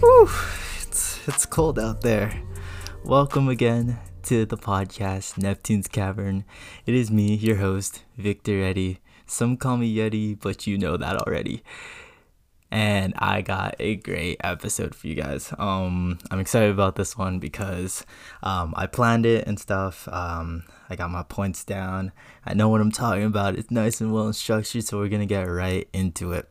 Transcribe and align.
Whew, 0.00 0.28
it's, 0.82 1.26
it's 1.26 1.46
cold 1.46 1.78
out 1.78 2.02
there. 2.02 2.42
Welcome 3.02 3.48
again 3.48 3.98
to 4.24 4.44
the 4.44 4.58
podcast, 4.58 5.38
Neptune's 5.38 5.88
Cavern. 5.88 6.44
It 6.84 6.94
is 6.94 7.10
me, 7.10 7.34
your 7.36 7.56
host, 7.56 8.04
Victor 8.18 8.62
Eddy. 8.62 9.00
Some 9.24 9.56
call 9.56 9.78
me 9.78 9.94
Yeti, 9.96 10.38
but 10.38 10.66
you 10.66 10.76
know 10.76 10.98
that 10.98 11.16
already. 11.16 11.62
And 12.70 13.14
I 13.16 13.40
got 13.40 13.76
a 13.78 13.96
great 13.96 14.36
episode 14.44 14.94
for 14.94 15.06
you 15.06 15.14
guys. 15.14 15.54
Um, 15.58 16.18
I'm 16.30 16.40
excited 16.40 16.72
about 16.72 16.96
this 16.96 17.16
one 17.16 17.38
because 17.38 18.04
um, 18.42 18.74
I 18.76 18.86
planned 18.86 19.24
it 19.24 19.46
and 19.46 19.58
stuff. 19.58 20.08
Um, 20.08 20.64
I 20.90 20.96
got 20.96 21.10
my 21.10 21.22
points 21.22 21.64
down. 21.64 22.12
I 22.44 22.52
know 22.52 22.68
what 22.68 22.82
I'm 22.82 22.92
talking 22.92 23.24
about. 23.24 23.56
It's 23.56 23.70
nice 23.70 24.02
and 24.02 24.12
well 24.12 24.30
structured, 24.34 24.84
so 24.84 24.98
we're 24.98 25.08
gonna 25.08 25.24
get 25.24 25.44
right 25.44 25.88
into 25.94 26.32
it. 26.32 26.50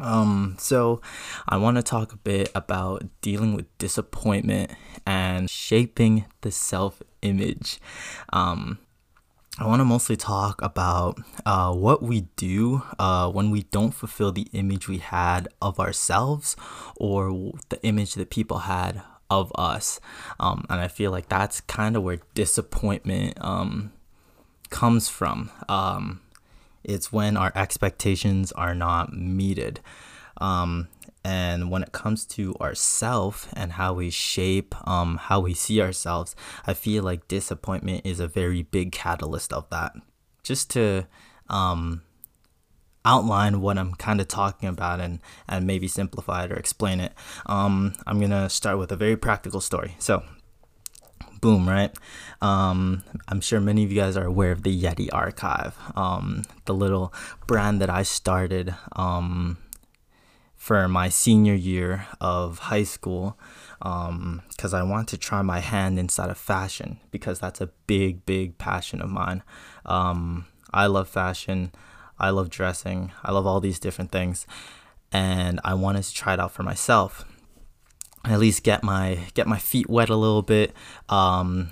Um, 0.00 0.56
so 0.58 1.00
I 1.48 1.56
want 1.56 1.76
to 1.76 1.82
talk 1.82 2.12
a 2.12 2.16
bit 2.16 2.50
about 2.54 3.04
dealing 3.20 3.54
with 3.54 3.66
disappointment 3.78 4.72
and 5.06 5.48
shaping 5.48 6.24
the 6.40 6.50
self 6.50 7.02
image. 7.22 7.80
Um, 8.32 8.78
I 9.58 9.66
want 9.66 9.80
to 9.80 9.84
mostly 9.84 10.16
talk 10.16 10.62
about 10.62 11.18
uh, 11.44 11.74
what 11.74 12.02
we 12.02 12.22
do 12.36 12.82
uh, 12.98 13.30
when 13.30 13.50
we 13.50 13.64
don't 13.64 13.92
fulfill 13.92 14.32
the 14.32 14.48
image 14.52 14.88
we 14.88 14.98
had 14.98 15.48
of 15.60 15.78
ourselves 15.78 16.56
or 16.96 17.52
the 17.68 17.82
image 17.82 18.14
that 18.14 18.30
people 18.30 18.60
had 18.60 19.02
of 19.28 19.52
us. 19.56 20.00
Um, 20.38 20.64
and 20.70 20.80
I 20.80 20.88
feel 20.88 21.10
like 21.10 21.28
that's 21.28 21.60
kind 21.62 21.96
of 21.96 22.02
where 22.02 22.20
disappointment 22.34 23.36
um, 23.40 23.92
comes 24.70 25.08
from. 25.08 25.50
Um, 25.68 26.20
it's 26.84 27.12
when 27.12 27.36
our 27.36 27.52
expectations 27.54 28.52
are 28.52 28.74
not 28.74 29.12
meted. 29.12 29.80
Um, 30.40 30.88
and 31.22 31.70
when 31.70 31.82
it 31.82 31.92
comes 31.92 32.24
to 32.26 32.54
ourself 32.60 33.52
and 33.54 33.72
how 33.72 33.92
we 33.92 34.08
shape 34.10 34.74
um, 34.88 35.18
how 35.18 35.40
we 35.40 35.52
see 35.52 35.80
ourselves, 35.82 36.34
I 36.66 36.74
feel 36.74 37.02
like 37.04 37.28
disappointment 37.28 38.06
is 38.06 38.20
a 38.20 38.28
very 38.28 38.62
big 38.62 38.92
catalyst 38.92 39.52
of 39.52 39.68
that. 39.70 39.92
Just 40.42 40.70
to 40.70 41.06
um, 41.50 42.02
outline 43.04 43.60
what 43.60 43.76
I'm 43.76 43.94
kind 43.94 44.20
of 44.20 44.28
talking 44.28 44.68
about 44.68 45.00
and, 45.00 45.20
and 45.46 45.66
maybe 45.66 45.88
simplify 45.88 46.44
it 46.44 46.52
or 46.52 46.56
explain 46.56 47.00
it, 47.00 47.12
um, 47.46 47.92
I'm 48.06 48.18
going 48.18 48.30
to 48.30 48.48
start 48.48 48.78
with 48.78 48.90
a 48.90 48.96
very 48.96 49.16
practical 49.16 49.60
story. 49.60 49.96
So, 49.98 50.22
boom, 51.40 51.68
right? 51.68 51.94
Um, 52.40 53.04
I'm 53.28 53.40
sure 53.40 53.60
many 53.60 53.84
of 53.84 53.92
you 53.92 54.00
guys 54.00 54.16
are 54.16 54.24
aware 54.24 54.52
of 54.52 54.62
the 54.62 54.82
Yeti 54.82 55.08
Archive, 55.12 55.76
um, 55.96 56.42
the 56.64 56.74
little 56.74 57.12
brand 57.46 57.80
that 57.80 57.90
I 57.90 58.02
started 58.02 58.74
um, 58.92 59.58
for 60.56 60.88
my 60.88 61.08
senior 61.08 61.54
year 61.54 62.06
of 62.20 62.58
high 62.58 62.84
school 62.84 63.38
because 63.78 64.74
um, 64.74 64.74
I 64.74 64.82
want 64.82 65.08
to 65.08 65.16
try 65.16 65.40
my 65.40 65.60
hand 65.60 65.98
inside 65.98 66.28
of 66.28 66.36
fashion 66.36 67.00
because 67.10 67.38
that's 67.38 67.60
a 67.60 67.70
big, 67.86 68.26
big 68.26 68.58
passion 68.58 69.00
of 69.00 69.08
mine. 69.08 69.42
Um, 69.86 70.46
I 70.72 70.86
love 70.86 71.08
fashion, 71.08 71.72
I 72.18 72.30
love 72.30 72.50
dressing, 72.50 73.12
I 73.24 73.32
love 73.32 73.46
all 73.46 73.60
these 73.60 73.78
different 73.78 74.12
things, 74.12 74.46
and 75.10 75.60
I 75.64 75.74
wanted 75.74 76.04
to 76.04 76.14
try 76.14 76.34
it 76.34 76.40
out 76.40 76.52
for 76.52 76.62
myself 76.62 77.24
at 78.24 78.38
least 78.38 78.62
get 78.62 78.82
my 78.82 79.26
get 79.34 79.46
my 79.46 79.58
feet 79.58 79.88
wet 79.88 80.10
a 80.10 80.16
little 80.16 80.42
bit. 80.42 80.72
Um, 81.08 81.70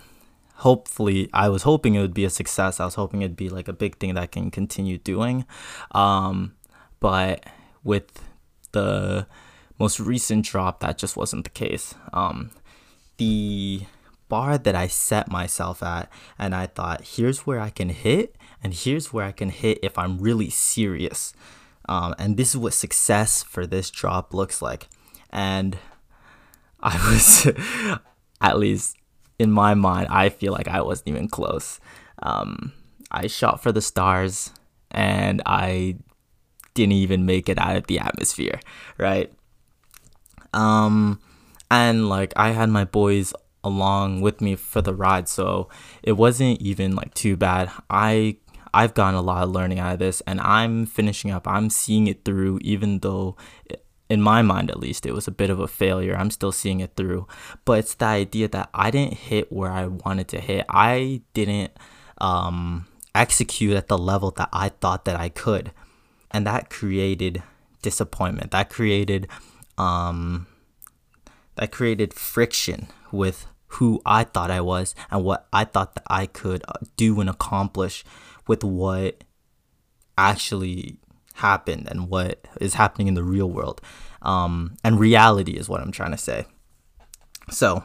hopefully, 0.56 1.28
I 1.32 1.48
was 1.48 1.62
hoping 1.62 1.94
it 1.94 2.00
would 2.00 2.14
be 2.14 2.24
a 2.24 2.30
success. 2.30 2.80
I 2.80 2.84
was 2.84 2.94
hoping 2.94 3.22
it'd 3.22 3.36
be 3.36 3.48
like 3.48 3.68
a 3.68 3.72
big 3.72 3.98
thing 3.98 4.14
that 4.14 4.22
I 4.22 4.26
can 4.26 4.50
continue 4.50 4.98
doing. 4.98 5.44
Um, 5.92 6.54
but 7.00 7.44
with 7.84 8.22
the 8.72 9.26
most 9.78 10.00
recent 10.00 10.44
drop, 10.44 10.80
that 10.80 10.98
just 10.98 11.16
wasn't 11.16 11.44
the 11.44 11.50
case. 11.50 11.94
Um, 12.12 12.50
the 13.18 13.82
bar 14.28 14.58
that 14.58 14.74
I 14.74 14.86
set 14.86 15.30
myself 15.30 15.82
at, 15.82 16.10
and 16.38 16.54
I 16.54 16.66
thought, 16.66 17.02
here's 17.02 17.46
where 17.46 17.60
I 17.60 17.70
can 17.70 17.88
hit, 17.88 18.36
and 18.62 18.74
here's 18.74 19.12
where 19.12 19.24
I 19.24 19.32
can 19.32 19.50
hit 19.50 19.78
if 19.82 19.98
I'm 19.98 20.18
really 20.18 20.50
serious. 20.50 21.32
Um, 21.88 22.14
and 22.18 22.36
this 22.36 22.50
is 22.50 22.56
what 22.56 22.74
success 22.74 23.42
for 23.42 23.66
this 23.66 23.90
drop 23.90 24.34
looks 24.34 24.60
like. 24.60 24.88
And 25.30 25.78
I 26.80 26.96
was, 27.10 27.46
at 28.40 28.58
least 28.58 28.96
in 29.38 29.50
my 29.50 29.74
mind, 29.74 30.08
I 30.10 30.28
feel 30.28 30.52
like 30.52 30.68
I 30.68 30.80
wasn't 30.80 31.08
even 31.08 31.28
close. 31.28 31.80
Um, 32.22 32.72
I 33.10 33.26
shot 33.26 33.62
for 33.62 33.72
the 33.72 33.80
stars 33.80 34.50
and 34.90 35.42
I 35.46 35.96
didn't 36.74 36.92
even 36.92 37.26
make 37.26 37.48
it 37.48 37.58
out 37.58 37.76
of 37.76 37.86
the 37.86 37.98
atmosphere, 37.98 38.60
right? 38.98 39.32
Um, 40.52 41.20
and 41.70 42.08
like 42.08 42.32
I 42.36 42.50
had 42.50 42.68
my 42.68 42.84
boys 42.84 43.32
along 43.64 44.20
with 44.20 44.40
me 44.40 44.56
for 44.56 44.80
the 44.80 44.94
ride, 44.94 45.28
so 45.28 45.68
it 46.02 46.12
wasn't 46.12 46.60
even 46.60 46.94
like 46.94 47.14
too 47.14 47.36
bad. 47.36 47.70
I 47.90 48.36
I've 48.72 48.94
gotten 48.94 49.14
a 49.14 49.22
lot 49.22 49.42
of 49.42 49.50
learning 49.50 49.78
out 49.78 49.94
of 49.94 49.98
this, 49.98 50.20
and 50.22 50.40
I'm 50.40 50.86
finishing 50.86 51.30
up. 51.30 51.46
I'm 51.46 51.70
seeing 51.70 52.06
it 52.06 52.24
through, 52.24 52.60
even 52.62 53.00
though 53.00 53.36
in 54.08 54.22
my 54.22 54.42
mind 54.42 54.70
at 54.70 54.80
least, 54.80 55.06
it 55.06 55.12
was 55.12 55.28
a 55.28 55.32
bit 55.32 55.50
of 55.50 55.60
a 55.60 55.68
failure. 55.68 56.16
I'm 56.16 56.30
still 56.30 56.52
seeing 56.52 56.80
it 56.80 56.96
through. 56.96 57.26
But 57.64 57.80
it's 57.80 57.94
the 57.94 58.06
idea 58.06 58.48
that 58.48 58.70
I 58.72 58.90
didn't 58.90 59.14
hit 59.14 59.52
where 59.52 59.70
I 59.70 59.86
wanted 59.86 60.28
to 60.28 60.40
hit. 60.40 60.64
I 60.68 61.22
didn't 61.34 61.72
um, 62.18 62.86
execute 63.14 63.76
at 63.76 63.88
the 63.88 63.98
level 63.98 64.30
that 64.32 64.48
I 64.52 64.70
thought 64.70 65.04
that 65.04 65.16
I 65.16 65.28
could. 65.28 65.72
And 66.30 66.46
that 66.46 66.70
created 66.70 67.42
disappointment. 67.82 68.50
That 68.50 68.70
created 68.70 69.28
um, 69.76 70.46
that 71.56 71.70
created 71.72 72.14
friction 72.14 72.88
with 73.12 73.46
who 73.72 74.00
I 74.06 74.24
thought 74.24 74.50
I 74.50 74.60
was 74.60 74.94
and 75.10 75.24
what 75.24 75.46
I 75.52 75.64
thought 75.64 75.94
that 75.94 76.04
I 76.08 76.26
could 76.26 76.62
uh, 76.66 76.78
do 76.96 77.20
and 77.20 77.28
accomplish 77.28 78.04
with 78.46 78.64
what 78.64 79.24
actually 80.16 80.98
happened 81.38 81.88
and 81.90 82.08
what 82.08 82.46
is 82.60 82.74
happening 82.74 83.08
in 83.08 83.14
the 83.14 83.24
real 83.24 83.50
world. 83.50 83.80
Um, 84.22 84.76
and 84.84 84.98
reality 84.98 85.52
is 85.52 85.68
what 85.68 85.80
I'm 85.80 85.92
trying 85.92 86.12
to 86.12 86.18
say. 86.18 86.46
So, 87.50 87.84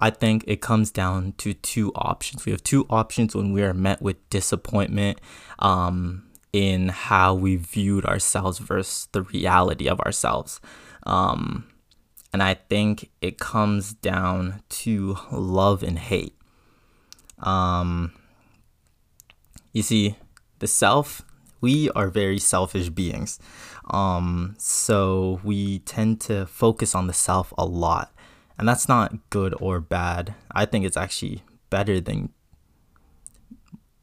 I 0.00 0.08
think 0.10 0.44
it 0.46 0.62
comes 0.62 0.90
down 0.90 1.34
to 1.38 1.52
two 1.52 1.92
options. 1.94 2.46
We 2.46 2.52
have 2.52 2.64
two 2.64 2.86
options 2.88 3.36
when 3.36 3.52
we 3.52 3.62
are 3.62 3.74
met 3.74 4.00
with 4.00 4.16
disappointment 4.30 5.20
um, 5.58 6.24
in 6.54 6.88
how 6.88 7.34
we 7.34 7.56
viewed 7.56 8.06
ourselves 8.06 8.58
versus 8.58 9.08
the 9.12 9.22
reality 9.22 9.88
of 9.88 10.00
ourselves. 10.00 10.58
Um, 11.04 11.66
and 12.32 12.42
I 12.42 12.54
think 12.54 13.10
it 13.20 13.38
comes 13.38 13.92
down 13.92 14.62
to 14.70 15.18
love 15.30 15.82
and 15.82 15.98
hate. 15.98 16.34
Um, 17.40 18.12
you 19.72 19.82
see, 19.82 20.16
the 20.60 20.66
self 20.66 21.22
we 21.60 21.90
are 21.90 22.08
very 22.08 22.38
selfish 22.38 22.88
beings. 22.88 23.38
Um, 23.90 24.54
so 24.58 25.40
we 25.44 25.80
tend 25.80 26.20
to 26.22 26.46
focus 26.46 26.94
on 26.94 27.06
the 27.06 27.12
self 27.12 27.52
a 27.58 27.64
lot. 27.64 28.12
And 28.58 28.68
that's 28.68 28.88
not 28.88 29.30
good 29.30 29.54
or 29.60 29.80
bad. 29.80 30.34
I 30.52 30.66
think 30.66 30.84
it's 30.84 30.96
actually 30.96 31.42
better 31.70 32.00
than 32.00 32.30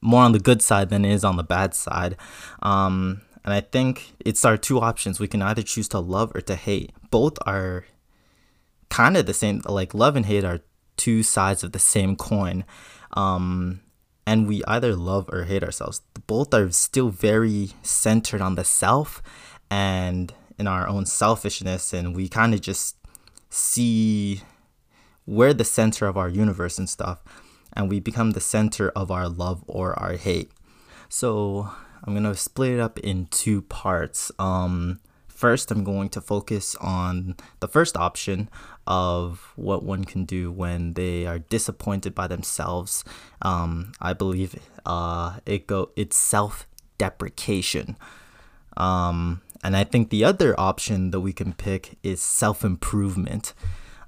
more 0.01 0.23
on 0.23 0.31
the 0.31 0.39
good 0.39 0.61
side 0.61 0.89
than 0.89 1.05
it 1.05 1.11
is 1.11 1.23
on 1.23 1.37
the 1.37 1.43
bad 1.43 1.73
side. 1.73 2.15
Um, 2.61 3.21
and 3.43 3.53
I 3.53 3.61
think 3.61 4.13
it's 4.19 4.43
our 4.43 4.57
two 4.57 4.79
options. 4.79 5.19
We 5.19 5.27
can 5.27 5.41
either 5.41 5.61
choose 5.61 5.87
to 5.89 5.99
love 5.99 6.31
or 6.35 6.41
to 6.41 6.55
hate. 6.55 6.91
Both 7.11 7.37
are 7.45 7.85
kind 8.89 9.15
of 9.15 9.25
the 9.25 9.33
same. 9.33 9.61
Like 9.65 9.93
love 9.93 10.15
and 10.15 10.25
hate 10.25 10.43
are 10.43 10.61
two 10.97 11.23
sides 11.23 11.63
of 11.63 11.71
the 11.71 11.79
same 11.79 12.15
coin. 12.15 12.65
Um, 13.13 13.81
and 14.27 14.45
we 14.45 14.61
either 14.65 14.93
love 14.93 15.29
or 15.31 15.45
hate 15.45 15.63
ourselves. 15.63 16.01
Both 16.27 16.53
are 16.53 16.69
still 16.71 17.07
very 17.07 17.69
centered 17.81 18.41
on 18.41 18.55
the 18.55 18.65
self 18.65 19.23
and 19.71 20.33
in 20.59 20.67
our 20.67 20.85
own 20.85 21.05
selfishness, 21.05 21.93
and 21.93 22.13
we 22.13 22.27
kind 22.27 22.53
of 22.53 22.59
just 22.59 22.97
see 23.49 24.41
we're 25.25 25.53
the 25.53 25.63
center 25.63 26.07
of 26.07 26.17
our 26.17 26.27
universe 26.27 26.77
and 26.77 26.89
stuff, 26.89 27.23
and 27.71 27.89
we 27.89 28.01
become 28.01 28.31
the 28.31 28.41
center 28.41 28.89
of 28.89 29.09
our 29.11 29.29
love 29.29 29.63
or 29.65 29.97
our 29.97 30.17
hate. 30.17 30.51
So 31.07 31.71
I'm 32.03 32.13
gonna 32.13 32.35
split 32.35 32.73
it 32.73 32.79
up 32.81 32.99
in 32.99 33.27
two 33.27 33.61
parts. 33.61 34.29
Um, 34.37 34.99
first, 35.37 35.69
I'm 35.69 35.83
going 35.83 36.09
to 36.09 36.21
focus 36.21 36.75
on 36.81 37.35
the 37.59 37.67
first 37.67 37.95
option 37.95 38.49
of 38.87 39.53
what 39.55 39.83
one 39.83 40.03
can 40.03 40.25
do 40.25 40.51
when 40.51 40.93
they 40.93 41.27
are 41.27 41.39
disappointed 41.39 42.15
by 42.15 42.25
themselves. 42.27 43.05
Um, 43.43 43.91
I 44.01 44.13
believe 44.13 44.55
uh, 44.85 45.39
it 45.45 45.67
go 45.67 45.91
it's 45.95 46.17
self 46.17 46.67
deprecation. 46.97 47.97
Um, 48.75 49.41
and 49.63 49.77
I 49.77 49.83
think 49.83 50.09
the 50.09 50.23
other 50.23 50.59
option 50.59 51.11
that 51.11 51.19
we 51.19 51.33
can 51.33 51.53
pick 51.53 51.97
is 52.01 52.21
self 52.21 52.63
improvement. 52.65 53.53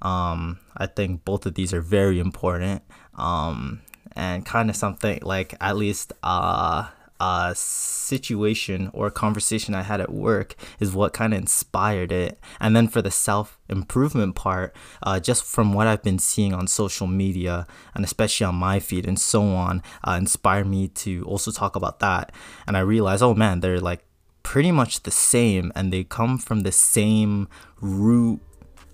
Um, 0.01 0.59
I 0.75 0.87
think 0.87 1.25
both 1.25 1.45
of 1.45 1.53
these 1.53 1.73
are 1.73 1.81
very 1.81 2.19
important 2.19 2.81
um, 3.15 3.81
and 4.15 4.45
kind 4.45 4.69
of 4.69 4.75
something 4.75 5.19
like 5.21 5.55
at 5.61 5.75
least 5.75 6.13
uh, 6.23 6.87
uh, 7.19 7.53
situation 7.53 8.89
or 8.93 9.09
conversation 9.09 9.75
I 9.75 9.83
had 9.83 10.01
at 10.01 10.11
work 10.11 10.55
is 10.79 10.93
what 10.93 11.13
kind 11.13 11.33
of 11.33 11.39
inspired 11.39 12.11
it. 12.11 12.39
And 12.59 12.75
then 12.75 12.87
for 12.87 13.01
the 13.01 13.11
self 13.11 13.59
improvement 13.69 14.35
part, 14.35 14.75
uh, 15.03 15.19
just 15.19 15.43
from 15.43 15.73
what 15.73 15.87
I've 15.87 16.03
been 16.03 16.19
seeing 16.19 16.53
on 16.53 16.67
social 16.67 17.07
media 17.07 17.67
and 17.93 18.03
especially 18.03 18.45
on 18.45 18.55
my 18.55 18.79
feed 18.79 19.05
and 19.05 19.19
so 19.19 19.43
on, 19.43 19.83
uh, 20.03 20.13
inspired 20.13 20.67
me 20.67 20.87
to 20.89 21.23
also 21.25 21.51
talk 21.51 21.75
about 21.75 21.99
that. 21.99 22.31
And 22.67 22.75
I 22.75 22.81
realized, 22.81 23.23
oh 23.23 23.35
man, 23.35 23.59
they're 23.59 23.79
like 23.79 24.03
pretty 24.43 24.71
much 24.71 25.03
the 25.03 25.11
same 25.11 25.71
and 25.75 25.93
they 25.93 26.03
come 26.03 26.37
from 26.37 26.61
the 26.61 26.71
same 26.71 27.47
root 27.81 28.39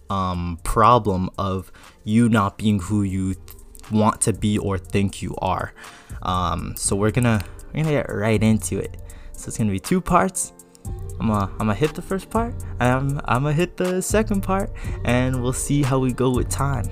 um, 0.10 0.60
problem 0.64 1.30
of 1.38 1.72
you 2.04 2.30
not 2.30 2.58
being 2.58 2.80
who 2.80 3.04
you 3.04 3.34
th- 3.34 3.58
want 3.92 4.22
to 4.22 4.34
be 4.34 4.58
or 4.58 4.78
think 4.78 5.22
you 5.22 5.36
are. 5.38 5.74
Um, 6.22 6.76
so 6.76 6.96
we're 6.96 7.12
gonna 7.12 7.44
we're 7.76 7.84
gonna 7.84 7.96
get 7.96 8.10
right 8.10 8.42
into 8.42 8.80
it. 8.80 8.98
So 9.34 9.50
it's 9.50 9.58
gonna 9.58 9.72
be 9.72 9.80
two 9.80 10.00
parts. 10.00 10.54
I'm 11.20 11.28
gonna, 11.28 11.52
I'm 11.60 11.70
hit 11.76 11.94
the 11.94 12.02
first 12.02 12.30
part, 12.30 12.54
and 12.80 12.84
I'm, 12.84 13.22
I'm 13.26 13.44
gonna 13.44 13.54
hit 13.54 13.78
the 13.78 14.02
second 14.02 14.42
part, 14.42 14.72
and 15.04 15.42
we'll 15.42 15.54
see 15.54 15.82
how 15.82 16.00
we 16.00 16.14
go 16.14 16.30
with 16.30 16.50
time. 16.50 16.86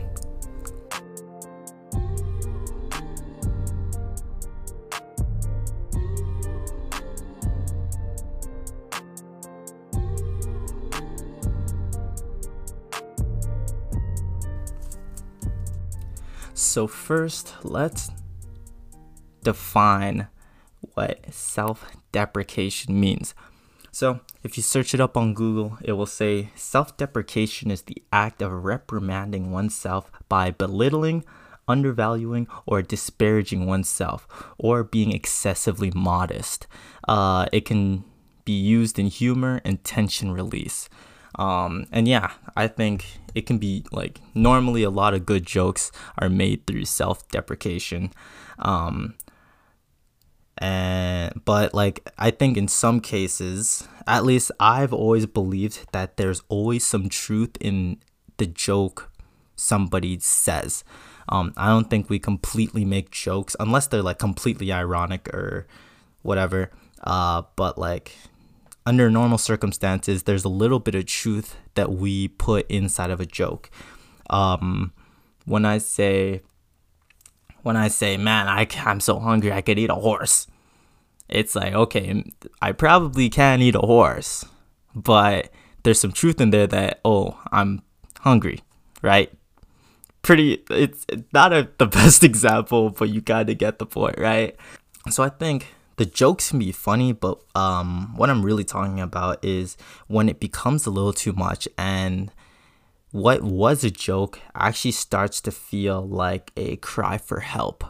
So, 16.56 16.88
first, 16.88 17.54
let's 17.64 18.10
define 19.44 20.28
what 20.94 21.34
self 21.34 21.86
deprecation 22.12 23.00
means. 23.00 23.34
So, 23.92 24.22
if 24.44 24.58
you 24.58 24.64
search 24.64 24.94
it 24.94 25.00
up 25.00 25.16
on 25.16 25.34
Google, 25.34 25.78
it 25.84 25.94
will 25.94 26.08
say 26.08 26.50
self 26.56 26.98
deprecation 26.98 27.70
is 27.70 27.84
the 27.84 28.02
act 28.12 28.42
of 28.42 28.64
reprimanding 28.64 29.52
oneself 29.52 30.12
by 30.28 30.52
belittling, 30.52 31.24
undervaluing, 31.68 32.48
or 32.66 32.82
disparaging 32.82 33.68
oneself, 33.68 34.28
or 34.58 34.84
being 34.84 35.12
excessively 35.12 35.92
modest. 35.94 36.68
Uh, 37.08 37.46
it 37.52 37.66
can 37.66 38.04
be 38.46 38.54
used 38.54 39.00
in 39.00 39.08
humor 39.08 39.62
and 39.64 39.84
tension 39.84 40.32
release. 40.32 40.90
Um, 41.36 41.86
and 41.92 42.08
yeah, 42.08 42.32
I 42.56 42.68
think 42.68 43.20
it 43.34 43.46
can 43.46 43.58
be 43.58 43.86
like 43.92 44.22
normally 44.34 44.84
a 44.84 44.90
lot 44.90 45.14
of 45.14 45.26
good 45.26 45.46
jokes 45.46 45.92
are 46.18 46.30
made 46.30 46.68
through 46.68 46.86
self 46.86 47.28
deprecation. 47.30 48.12
Um, 48.60 49.16
and 50.58 51.42
but 51.46 51.74
like 51.74 52.10
I 52.18 52.32
think 52.32 52.58
in 52.58 52.68
some 52.68 53.00
cases, 53.00 53.88
at 54.08 54.24
least 54.24 54.52
I've 54.60 54.94
always 54.94 55.26
believed 55.26 55.88
that 55.92 56.18
there's 56.18 56.42
always 56.50 56.86
some 56.86 57.10
truth 57.10 57.58
in 57.60 57.98
the 58.38 58.46
joke 58.46 59.12
somebody 59.56 60.20
says. 60.20 60.84
Um, 61.30 61.54
I 61.56 61.68
don't 61.68 61.90
think 61.90 62.10
we 62.10 62.20
completely 62.20 62.86
make 62.86 63.12
jokes 63.12 63.56
unless 63.60 63.88
they're 63.88 64.02
like 64.02 64.20
completely 64.20 64.72
ironic 64.72 65.30
or 65.34 65.68
whatever. 66.22 66.72
Uh, 67.04 67.44
but 67.56 67.78
like 67.78 68.16
under 68.86 69.10
normal 69.10 69.38
circumstances, 69.38 70.24
there's 70.24 70.44
a 70.44 70.50
little 70.50 70.80
bit 70.80 70.96
of 70.96 71.06
truth 71.06 71.56
that 71.76 71.92
we 71.92 72.28
put 72.28 72.70
inside 72.70 73.10
of 73.10 73.20
a 73.20 73.26
joke. 73.26 73.70
Um, 74.30 74.92
when 75.46 75.66
I 75.66 75.78
say, 75.78 76.42
when 77.63 77.75
I 77.75 77.88
say, 77.88 78.18
man, 78.18 78.48
I, 78.48 78.68
I'm 78.86 79.00
so 79.00 79.19
hungry, 79.19 79.51
I 79.51 79.62
could 79.62 79.80
eat 79.80 79.89
a 79.89 79.95
horse. 79.95 80.48
It's 81.30 81.56
like, 81.56 81.74
okay, 81.74 82.24
I 82.62 82.74
probably 82.74 83.30
can 83.30 83.62
eat 83.62 83.75
a 83.75 83.80
horse, 83.80 84.45
but 84.94 85.50
there's 85.81 86.00
some 86.00 86.12
truth 86.12 86.39
in 86.39 86.51
there 86.51 86.68
that, 86.68 87.00
oh, 87.04 87.39
I'm 87.51 87.81
hungry, 88.19 88.60
right? 89.01 89.31
Pretty, 90.21 90.63
it's 90.69 91.06
not 91.33 91.51
a, 91.51 91.69
the 91.77 91.86
best 92.00 92.24
example, 92.24 92.92
but 92.92 93.10
you 93.10 93.21
kind 93.21 93.50
of 93.50 93.57
get 93.57 93.80
the 93.80 93.86
point, 93.86 94.18
right? 94.19 94.56
So 95.10 95.24
I 95.24 95.30
think 95.30 95.68
the 95.95 96.06
jokes 96.06 96.50
can 96.50 96.60
be 96.60 96.71
funny, 96.71 97.13
but 97.13 97.42
um, 97.56 98.13
what 98.15 98.30
I'm 98.30 98.44
really 98.44 98.63
talking 98.63 99.00
about 99.00 99.44
is 99.44 99.77
when 100.07 100.30
it 100.30 100.39
becomes 100.39 100.86
a 100.86 100.92
little 100.92 101.13
too 101.13 101.33
much 101.33 101.68
and 101.77 102.31
what 103.13 103.44
was 103.44 103.83
a 103.83 103.92
joke 103.92 104.39
actually 104.56 104.92
starts 104.92 105.39
to 105.39 105.51
feel 105.51 106.01
like 106.01 106.51
a 106.57 106.77
cry 106.77 107.15
for 107.19 107.42
help. 107.42 107.83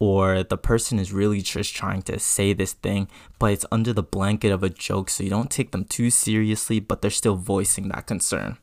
Or 0.00 0.42
the 0.42 0.58
person 0.58 0.98
is 0.98 1.12
really 1.12 1.40
just 1.40 1.72
trying 1.72 2.02
to 2.02 2.18
say 2.18 2.52
this 2.52 2.72
thing, 2.72 3.08
but 3.38 3.52
it's 3.52 3.66
under 3.70 3.92
the 3.92 4.02
blanket 4.02 4.50
of 4.50 4.64
a 4.64 4.68
joke, 4.68 5.08
so 5.08 5.22
you 5.22 5.30
don't 5.30 5.52
take 5.52 5.70
them 5.70 5.84
too 5.84 6.10
seriously, 6.10 6.80
but 6.80 7.00
they're 7.00 7.12
still 7.12 7.36
voicing 7.36 7.88
that 7.88 8.08
concern. 8.08 8.58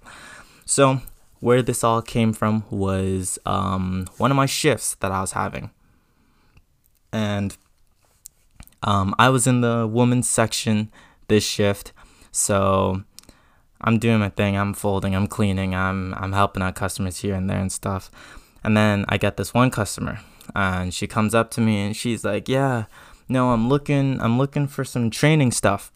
So, 0.66 1.02
where 1.40 1.62
this 1.62 1.86
all 1.86 2.02
came 2.02 2.34
from 2.34 2.66
was 2.70 3.40
um, 3.46 4.08
one 4.18 4.32
of 4.32 4.38
my 4.38 4.46
shifts 4.46 4.96
that 4.96 5.12
I 5.14 5.22
was 5.22 5.32
having. 5.32 5.72
And 7.14 7.56
um, 8.84 9.16
I 9.18 9.30
was 9.30 9.48
in 9.48 9.62
the 9.62 9.88
women's 9.90 10.30
section 10.30 10.92
this 11.30 11.46
shift, 11.46 11.94
so 12.34 13.06
I'm 13.82 14.00
doing 14.00 14.20
my 14.20 14.30
thing. 14.30 14.58
I'm 14.58 14.74
folding, 14.74 15.16
I'm 15.16 15.28
cleaning, 15.28 15.76
I'm 15.76 16.14
I'm 16.16 16.34
helping 16.34 16.64
out 16.64 16.76
customers 16.76 17.20
here 17.20 17.36
and 17.36 17.50
there 17.50 17.60
and 17.60 17.72
stuff. 17.72 18.10
And 18.64 18.76
then 18.76 19.06
I 19.10 19.18
get 19.18 19.38
this 19.38 19.54
one 19.54 19.70
customer, 19.70 20.20
and 20.56 20.94
she 20.94 21.08
comes 21.08 21.36
up 21.36 21.52
to 21.52 21.62
me 21.62 21.82
and 21.82 21.96
she's 21.96 22.24
like, 22.24 22.50
"Yeah, 22.50 22.86
no, 23.30 23.52
I'm 23.52 23.70
looking, 23.70 24.20
I'm 24.22 24.38
looking 24.38 24.68
for 24.68 24.84
some 24.84 25.10
training 25.10 25.52
stuff, 25.52 25.92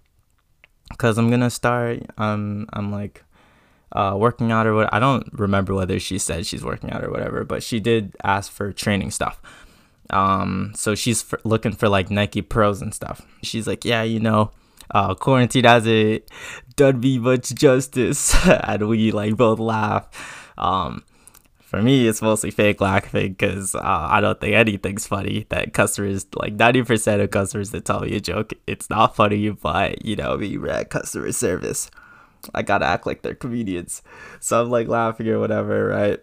cause 0.98 1.18
I'm 1.18 1.30
gonna 1.30 1.50
start. 1.50 2.04
Um, 2.18 2.68
I'm 2.74 2.92
like." 2.92 3.24
Uh, 3.92 4.14
working 4.16 4.52
out 4.52 4.68
or 4.68 4.76
what 4.76 4.94
I 4.94 5.00
don't 5.00 5.28
remember 5.34 5.74
whether 5.74 6.00
she 6.00 6.20
said 6.20 6.46
she's 6.46 6.64
working 6.64 6.92
out 6.92 7.04
or 7.04 7.10
whatever, 7.10 7.44
but 7.44 7.64
she 7.64 7.80
did 7.80 8.16
ask 8.24 8.52
for 8.52 8.72
training 8.72 9.10
stuff. 9.10 9.42
Um, 10.12 10.74
so 10.76 10.96
she's 10.96 11.22
for, 11.22 11.40
looking 11.44 11.72
for 11.72 11.90
like 11.90 12.10
Nike 12.10 12.42
Pros 12.42 12.82
and 12.82 12.94
stuff. 12.94 13.22
She's 13.44 13.68
like, 13.68 13.86
yeah, 13.86 14.04
you 14.04 14.20
know, 14.20 14.52
uh, 14.92 15.16
quarantine 15.16 15.66
hasn't 15.66 16.24
done 16.76 17.00
me 17.00 17.20
much 17.20 17.54
justice, 17.54 18.36
and 18.48 18.88
we 18.88 19.12
like 19.12 19.36
both 19.38 19.60
laugh. 19.60 20.54
Um, 20.58 21.04
for 21.60 21.82
me, 21.82 22.08
it's 22.08 22.22
mostly 22.22 22.50
fake 22.52 22.82
laughing 22.82 23.34
because 23.34 23.76
uh, 23.76 23.82
I 23.84 24.22
don't 24.22 24.40
think 24.40 24.56
anything's 24.56 25.06
funny. 25.06 25.46
That 25.50 25.74
customers, 25.74 26.26
like 26.36 26.58
90% 26.58 27.22
of 27.22 27.30
customers 27.32 27.72
that 27.72 27.86
tell 27.86 28.02
me 28.02 28.16
a 28.16 28.20
joke, 28.20 28.54
it's 28.66 28.90
not 28.90 29.16
funny, 29.16 29.50
but 29.50 30.04
you 30.04 30.16
know, 30.16 30.38
we 30.38 30.58
at 30.70 30.90
customer 30.90 31.32
service. 31.32 31.92
I 32.56 32.64
gotta 32.64 32.86
act 32.86 33.06
like 33.06 33.22
they're 33.22 33.36
comedians. 33.36 34.02
So 34.40 34.62
I'm 34.62 34.70
like 34.70 34.88
laughing 34.88 35.28
or 35.28 35.40
whatever, 35.40 35.88
right? 35.88 36.20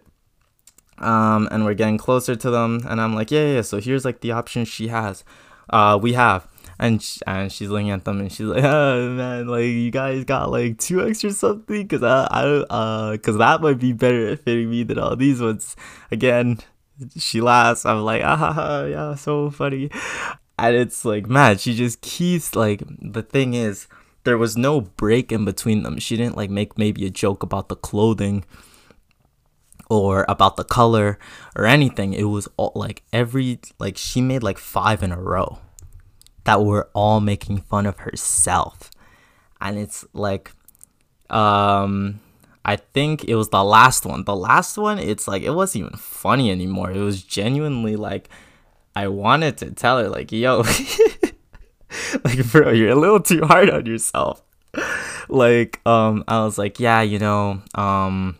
um, 0.99 1.47
and 1.51 1.63
we're 1.65 1.73
getting 1.73 1.97
closer 1.97 2.35
to 2.35 2.49
them. 2.49 2.81
And 2.87 2.99
I'm 2.99 3.13
like, 3.13 3.31
yeah, 3.31 3.53
yeah. 3.53 3.61
So 3.61 3.79
here's 3.79 4.05
like 4.05 4.21
the 4.21 4.31
options 4.31 4.67
she 4.67 4.87
has, 4.87 5.23
uh, 5.69 5.97
we 6.01 6.13
have. 6.13 6.47
And 6.79 7.01
sh- 7.01 7.19
and 7.25 7.51
she's 7.51 7.69
looking 7.69 7.89
at 7.89 8.05
them 8.05 8.19
and 8.19 8.31
she's 8.31 8.45
like, 8.45 8.63
oh 8.63 9.09
man, 9.09 9.47
like 9.47 9.65
you 9.65 9.89
guys 9.89 10.25
got 10.25 10.51
like 10.51 10.77
two 10.77 11.07
extra 11.07 11.31
something, 11.31 11.87
cause 11.87 12.03
I 12.03 12.27
I 12.29 12.43
uh, 12.43 13.17
cause 13.17 13.37
that 13.37 13.61
might 13.61 13.79
be 13.79 13.93
better 13.93 14.27
at 14.29 14.39
fitting 14.39 14.69
me 14.69 14.83
than 14.83 14.99
all 14.99 15.15
these 15.15 15.41
ones. 15.41 15.75
Again, 16.11 16.59
she 17.17 17.41
laughs. 17.41 17.85
I'm 17.85 18.01
like, 18.01 18.23
ah, 18.23 18.35
ha, 18.35 18.53
ha, 18.53 18.83
yeah, 18.85 19.15
so 19.15 19.49
funny. 19.49 19.89
And 20.59 20.75
it's 20.75 21.05
like, 21.05 21.27
man, 21.27 21.57
she 21.57 21.75
just 21.75 22.01
keeps 22.01 22.55
like 22.55 22.83
the 22.99 23.23
thing 23.23 23.53
is 23.53 23.87
there 24.23 24.37
was 24.37 24.57
no 24.57 24.81
break 24.81 25.31
in 25.31 25.45
between 25.45 25.83
them. 25.83 25.99
She 25.99 26.17
didn't 26.17 26.37
like 26.37 26.49
make 26.49 26.77
maybe 26.77 27.05
a 27.05 27.09
joke 27.09 27.43
about 27.43 27.69
the 27.69 27.75
clothing 27.75 28.45
or 29.89 30.25
about 30.27 30.57
the 30.57 30.63
color 30.63 31.17
or 31.55 31.65
anything. 31.65 32.13
It 32.13 32.25
was 32.25 32.47
all 32.57 32.71
like 32.75 33.03
every 33.13 33.59
like 33.79 33.97
she 33.97 34.21
made 34.21 34.43
like 34.43 34.57
five 34.57 35.01
in 35.01 35.11
a 35.11 35.19
row 35.19 35.59
that 36.47 36.63
we're 36.63 36.87
all 36.93 37.19
making 37.19 37.57
fun 37.57 37.85
of 37.85 37.99
herself. 37.99 38.89
And 39.59 39.77
it's 39.77 40.05
like 40.13 40.51
um 41.29 42.21
I 42.63 42.77
think 42.77 43.25
it 43.25 43.35
was 43.35 43.49
the 43.49 43.63
last 43.63 44.05
one. 44.05 44.23
The 44.23 44.35
last 44.35 44.77
one, 44.77 44.97
it's 44.97 45.27
like 45.27 45.43
it 45.43 45.51
wasn't 45.51 45.85
even 45.85 45.97
funny 45.99 46.49
anymore. 46.49 46.89
It 46.91 47.01
was 47.01 47.21
genuinely 47.21 47.97
like 47.97 48.29
I 48.95 49.09
wanted 49.09 49.57
to 49.57 49.71
tell 49.71 49.99
her 49.99 50.07
like, 50.07 50.31
yo, 50.31 50.59
like 52.23 52.51
bro, 52.51 52.71
you're 52.71 52.91
a 52.91 52.95
little 52.95 53.19
too 53.19 53.41
hard 53.43 53.69
on 53.69 53.85
yourself. 53.85 54.41
like 55.29 55.81
um 55.85 56.23
I 56.29 56.45
was 56.45 56.57
like, 56.57 56.79
yeah, 56.79 57.01
you 57.01 57.19
know, 57.19 57.61
um 57.75 58.37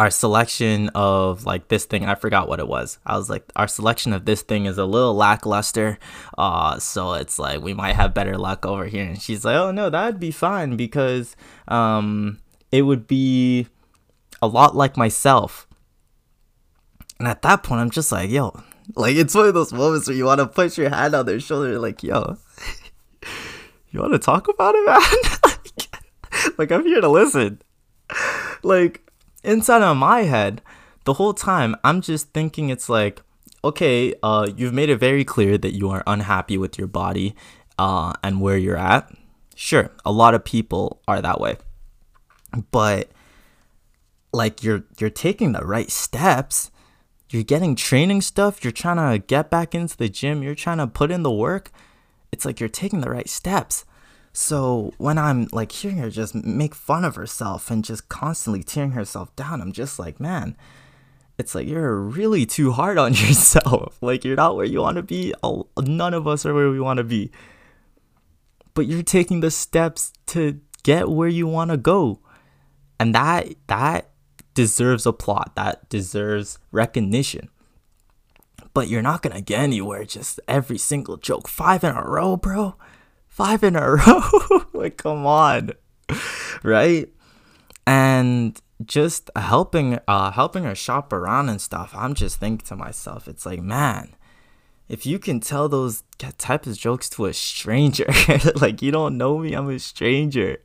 our 0.00 0.10
selection 0.10 0.88
of 0.94 1.44
like 1.44 1.68
this 1.68 1.84
thing 1.84 2.06
i 2.06 2.14
forgot 2.14 2.48
what 2.48 2.58
it 2.58 2.66
was 2.66 2.98
i 3.04 3.18
was 3.18 3.28
like 3.28 3.44
our 3.54 3.68
selection 3.68 4.14
of 4.14 4.24
this 4.24 4.40
thing 4.40 4.64
is 4.64 4.78
a 4.78 4.84
little 4.86 5.12
lackluster 5.14 5.98
uh 6.38 6.78
so 6.78 7.12
it's 7.12 7.38
like 7.38 7.60
we 7.60 7.74
might 7.74 7.94
have 7.94 8.14
better 8.14 8.38
luck 8.38 8.64
over 8.64 8.86
here 8.86 9.04
and 9.04 9.20
she's 9.20 9.44
like 9.44 9.56
oh 9.56 9.70
no 9.70 9.90
that'd 9.90 10.18
be 10.18 10.30
fine 10.30 10.74
because 10.74 11.36
um 11.68 12.40
it 12.72 12.80
would 12.80 13.06
be 13.06 13.66
a 14.40 14.48
lot 14.48 14.74
like 14.74 14.96
myself 14.96 15.68
and 17.18 17.28
at 17.28 17.42
that 17.42 17.62
point 17.62 17.82
i'm 17.82 17.90
just 17.90 18.10
like 18.10 18.30
yo 18.30 18.58
Like 18.96 19.16
it's 19.16 19.34
one 19.34 19.48
of 19.48 19.54
those 19.54 19.72
moments 19.72 20.08
where 20.08 20.16
you 20.16 20.24
want 20.24 20.40
to 20.40 20.46
put 20.46 20.78
your 20.78 20.88
hand 20.88 21.14
on 21.14 21.26
their 21.26 21.38
shoulder, 21.38 21.78
like, 21.78 22.02
yo, 22.02 22.38
you 23.90 24.00
want 24.00 24.14
to 24.14 24.18
talk 24.18 24.48
about 24.48 24.74
it, 24.74 24.86
man? 24.86 26.52
like 26.58 26.72
I'm 26.72 26.84
here 26.84 27.00
to 27.00 27.08
listen. 27.08 27.60
Like 28.62 29.09
inside 29.42 29.82
of 29.82 29.96
my 29.96 30.22
head, 30.22 30.62
the 31.04 31.14
whole 31.14 31.34
time 31.34 31.76
I'm 31.82 32.00
just 32.00 32.32
thinking 32.32 32.68
it's 32.68 32.88
like, 32.88 33.22
okay, 33.64 34.14
uh, 34.22 34.48
you've 34.56 34.74
made 34.74 34.90
it 34.90 34.96
very 34.96 35.24
clear 35.24 35.58
that 35.58 35.74
you 35.74 35.90
are 35.90 36.02
unhappy 36.06 36.58
with 36.58 36.78
your 36.78 36.88
body, 36.88 37.34
uh, 37.78 38.12
and 38.22 38.40
where 38.40 38.58
you're 38.58 38.76
at. 38.76 39.10
Sure, 39.54 39.90
a 40.04 40.12
lot 40.12 40.34
of 40.34 40.44
people 40.44 41.00
are 41.06 41.20
that 41.20 41.40
way, 41.40 41.56
but 42.70 43.10
like 44.32 44.62
you're 44.62 44.84
you're 44.98 45.10
taking 45.10 45.52
the 45.52 45.64
right 45.64 45.90
steps. 45.90 46.70
You're 47.32 47.44
getting 47.44 47.76
training 47.76 48.22
stuff, 48.22 48.64
you're 48.64 48.72
trying 48.72 48.96
to 48.96 49.24
get 49.24 49.50
back 49.50 49.72
into 49.72 49.96
the 49.96 50.08
gym, 50.08 50.42
you're 50.42 50.56
trying 50.56 50.78
to 50.78 50.88
put 50.88 51.12
in 51.12 51.22
the 51.22 51.30
work, 51.30 51.70
it's 52.32 52.44
like 52.44 52.58
you're 52.58 52.68
taking 52.68 53.02
the 53.02 53.10
right 53.10 53.28
steps. 53.28 53.84
So 54.32 54.92
when 54.98 55.18
I'm 55.18 55.48
like 55.52 55.72
hearing 55.72 55.98
her 55.98 56.10
just 56.10 56.34
make 56.34 56.74
fun 56.74 57.04
of 57.04 57.16
herself 57.16 57.70
and 57.70 57.84
just 57.84 58.08
constantly 58.08 58.62
tearing 58.62 58.92
herself 58.92 59.34
down, 59.34 59.60
I'm 59.60 59.72
just 59.72 59.98
like, 59.98 60.20
man, 60.20 60.56
it's 61.38 61.54
like 61.54 61.66
you're 61.66 61.96
really 61.96 62.46
too 62.46 62.72
hard 62.72 62.98
on 62.98 63.12
yourself. 63.14 63.98
like 64.00 64.24
you're 64.24 64.36
not 64.36 64.56
where 64.56 64.66
you 64.66 64.80
want 64.80 64.96
to 64.96 65.02
be. 65.02 65.34
None 65.78 66.14
of 66.14 66.28
us 66.28 66.46
are 66.46 66.54
where 66.54 66.70
we 66.70 66.80
want 66.80 66.98
to 66.98 67.04
be. 67.04 67.30
But 68.74 68.86
you're 68.86 69.02
taking 69.02 69.40
the 69.40 69.50
steps 69.50 70.12
to 70.26 70.60
get 70.82 71.08
where 71.08 71.28
you 71.28 71.46
want 71.46 71.70
to 71.72 71.76
go. 71.76 72.20
And 73.00 73.14
that 73.14 73.48
that 73.66 74.10
deserves 74.54 75.06
a 75.06 75.12
plot, 75.12 75.52
that 75.56 75.88
deserves 75.88 76.58
recognition. 76.70 77.48
But 78.74 78.88
you're 78.88 79.02
not 79.02 79.22
gonna 79.22 79.40
get 79.40 79.58
anywhere 79.60 80.04
just 80.04 80.38
every 80.46 80.78
single 80.78 81.16
joke. 81.16 81.48
Five 81.48 81.82
in 81.82 81.96
a 81.96 82.02
row, 82.06 82.36
bro. 82.36 82.76
Five 83.40 83.64
in 83.64 83.74
a 83.74 83.92
row. 83.96 84.64
like, 84.74 84.98
come 84.98 85.24
on. 85.24 85.72
right? 86.62 87.08
And 87.86 88.60
just 88.84 89.30
helping 89.34 89.98
uh 90.06 90.30
helping 90.30 90.64
her 90.64 90.74
shop 90.74 91.10
around 91.10 91.48
and 91.48 91.58
stuff, 91.58 91.94
I'm 91.96 92.12
just 92.12 92.38
thinking 92.38 92.66
to 92.66 92.76
myself, 92.76 93.26
it's 93.26 93.46
like, 93.46 93.62
man, 93.62 94.14
if 94.90 95.06
you 95.06 95.18
can 95.18 95.40
tell 95.40 95.70
those 95.70 96.02
type 96.36 96.66
of 96.66 96.76
jokes 96.76 97.08
to 97.10 97.24
a 97.24 97.32
stranger, 97.32 98.04
like 98.56 98.82
you 98.82 98.90
don't 98.90 99.16
know 99.16 99.38
me, 99.38 99.54
I'm 99.54 99.70
a 99.70 99.78
stranger, 99.78 100.58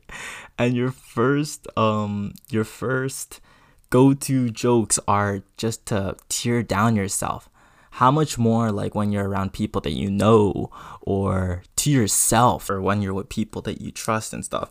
and 0.58 0.76
your 0.76 0.90
first 0.92 1.66
um 1.78 2.34
your 2.50 2.64
first 2.64 3.40
go 3.88 4.12
to 4.12 4.50
jokes 4.50 4.98
are 5.08 5.44
just 5.56 5.86
to 5.86 6.14
tear 6.28 6.62
down 6.62 6.94
yourself. 6.94 7.48
How 7.96 8.10
much 8.10 8.36
more 8.36 8.70
like 8.72 8.94
when 8.94 9.10
you're 9.10 9.26
around 9.26 9.54
people 9.54 9.80
that 9.80 9.92
you 9.92 10.10
know 10.10 10.70
or 11.00 11.62
to 11.86 11.90
yourself 11.90 12.68
or 12.68 12.82
when 12.82 13.00
you're 13.00 13.14
with 13.14 13.28
people 13.28 13.62
that 13.62 13.80
you 13.80 13.90
trust 13.90 14.34
and 14.34 14.44
stuff. 14.44 14.70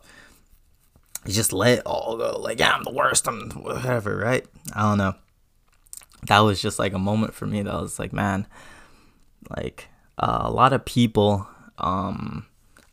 You 1.25 1.33
just 1.33 1.53
let 1.53 1.79
it 1.79 1.85
all 1.85 2.17
go. 2.17 2.37
Like, 2.37 2.59
yeah, 2.59 2.73
I'm 2.73 2.83
the 2.83 2.91
worst. 2.91 3.27
I'm 3.27 3.49
whatever, 3.51 4.17
right? 4.17 4.45
I 4.73 4.81
don't 4.81 4.97
know. 4.97 5.15
That 6.27 6.39
was 6.39 6.61
just 6.61 6.77
like 6.77 6.93
a 6.93 6.99
moment 6.99 7.33
for 7.33 7.47
me 7.47 7.61
that 7.63 7.73
was 7.73 7.97
like, 7.97 8.13
man, 8.13 8.45
like 9.57 9.87
uh, 10.19 10.41
a 10.43 10.51
lot 10.51 10.73
of 10.73 10.85
people, 10.85 11.47
um, 11.77 12.45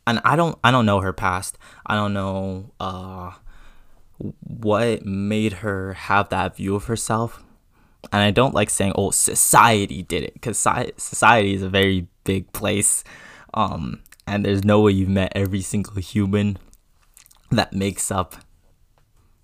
and 0.07 0.19
I 0.23 0.35
don't, 0.35 0.57
I 0.63 0.71
don't 0.71 0.85
know 0.85 1.01
her 1.01 1.13
past. 1.13 1.57
I 1.85 1.95
don't 1.95 2.13
know, 2.13 2.71
uh, 2.79 3.33
what 4.39 5.05
made 5.05 5.53
her 5.53 5.93
have 5.93 6.29
that 6.29 6.55
view 6.55 6.75
of 6.75 6.85
herself. 6.85 7.42
And 8.11 8.21
I 8.21 8.31
don't 8.31 8.53
like 8.53 8.69
saying, 8.69 8.93
oh, 8.95 9.11
society 9.11 10.03
did 10.03 10.23
it, 10.23 10.33
because 10.33 10.57
society 10.57 11.53
is 11.53 11.63
a 11.63 11.69
very 11.69 12.07
big 12.23 12.51
place. 12.53 13.03
Um, 13.53 14.01
and 14.27 14.45
there's 14.45 14.63
no 14.63 14.81
way 14.81 14.91
you've 14.91 15.09
met 15.09 15.31
every 15.35 15.61
single 15.61 15.95
human 15.95 16.57
that 17.51 17.73
makes 17.73 18.11
up 18.11 18.35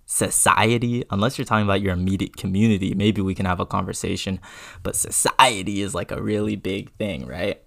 society 0.05 1.03
unless 1.11 1.37
you're 1.37 1.45
talking 1.45 1.63
about 1.63 1.81
your 1.81 1.93
immediate 1.93 2.35
community 2.35 2.95
maybe 2.95 3.21
we 3.21 3.35
can 3.35 3.45
have 3.45 3.59
a 3.59 3.65
conversation 3.65 4.39
but 4.81 4.95
society 4.95 5.83
is 5.83 5.93
like 5.93 6.11
a 6.11 6.19
really 6.19 6.55
big 6.55 6.91
thing 6.93 7.27
right 7.27 7.61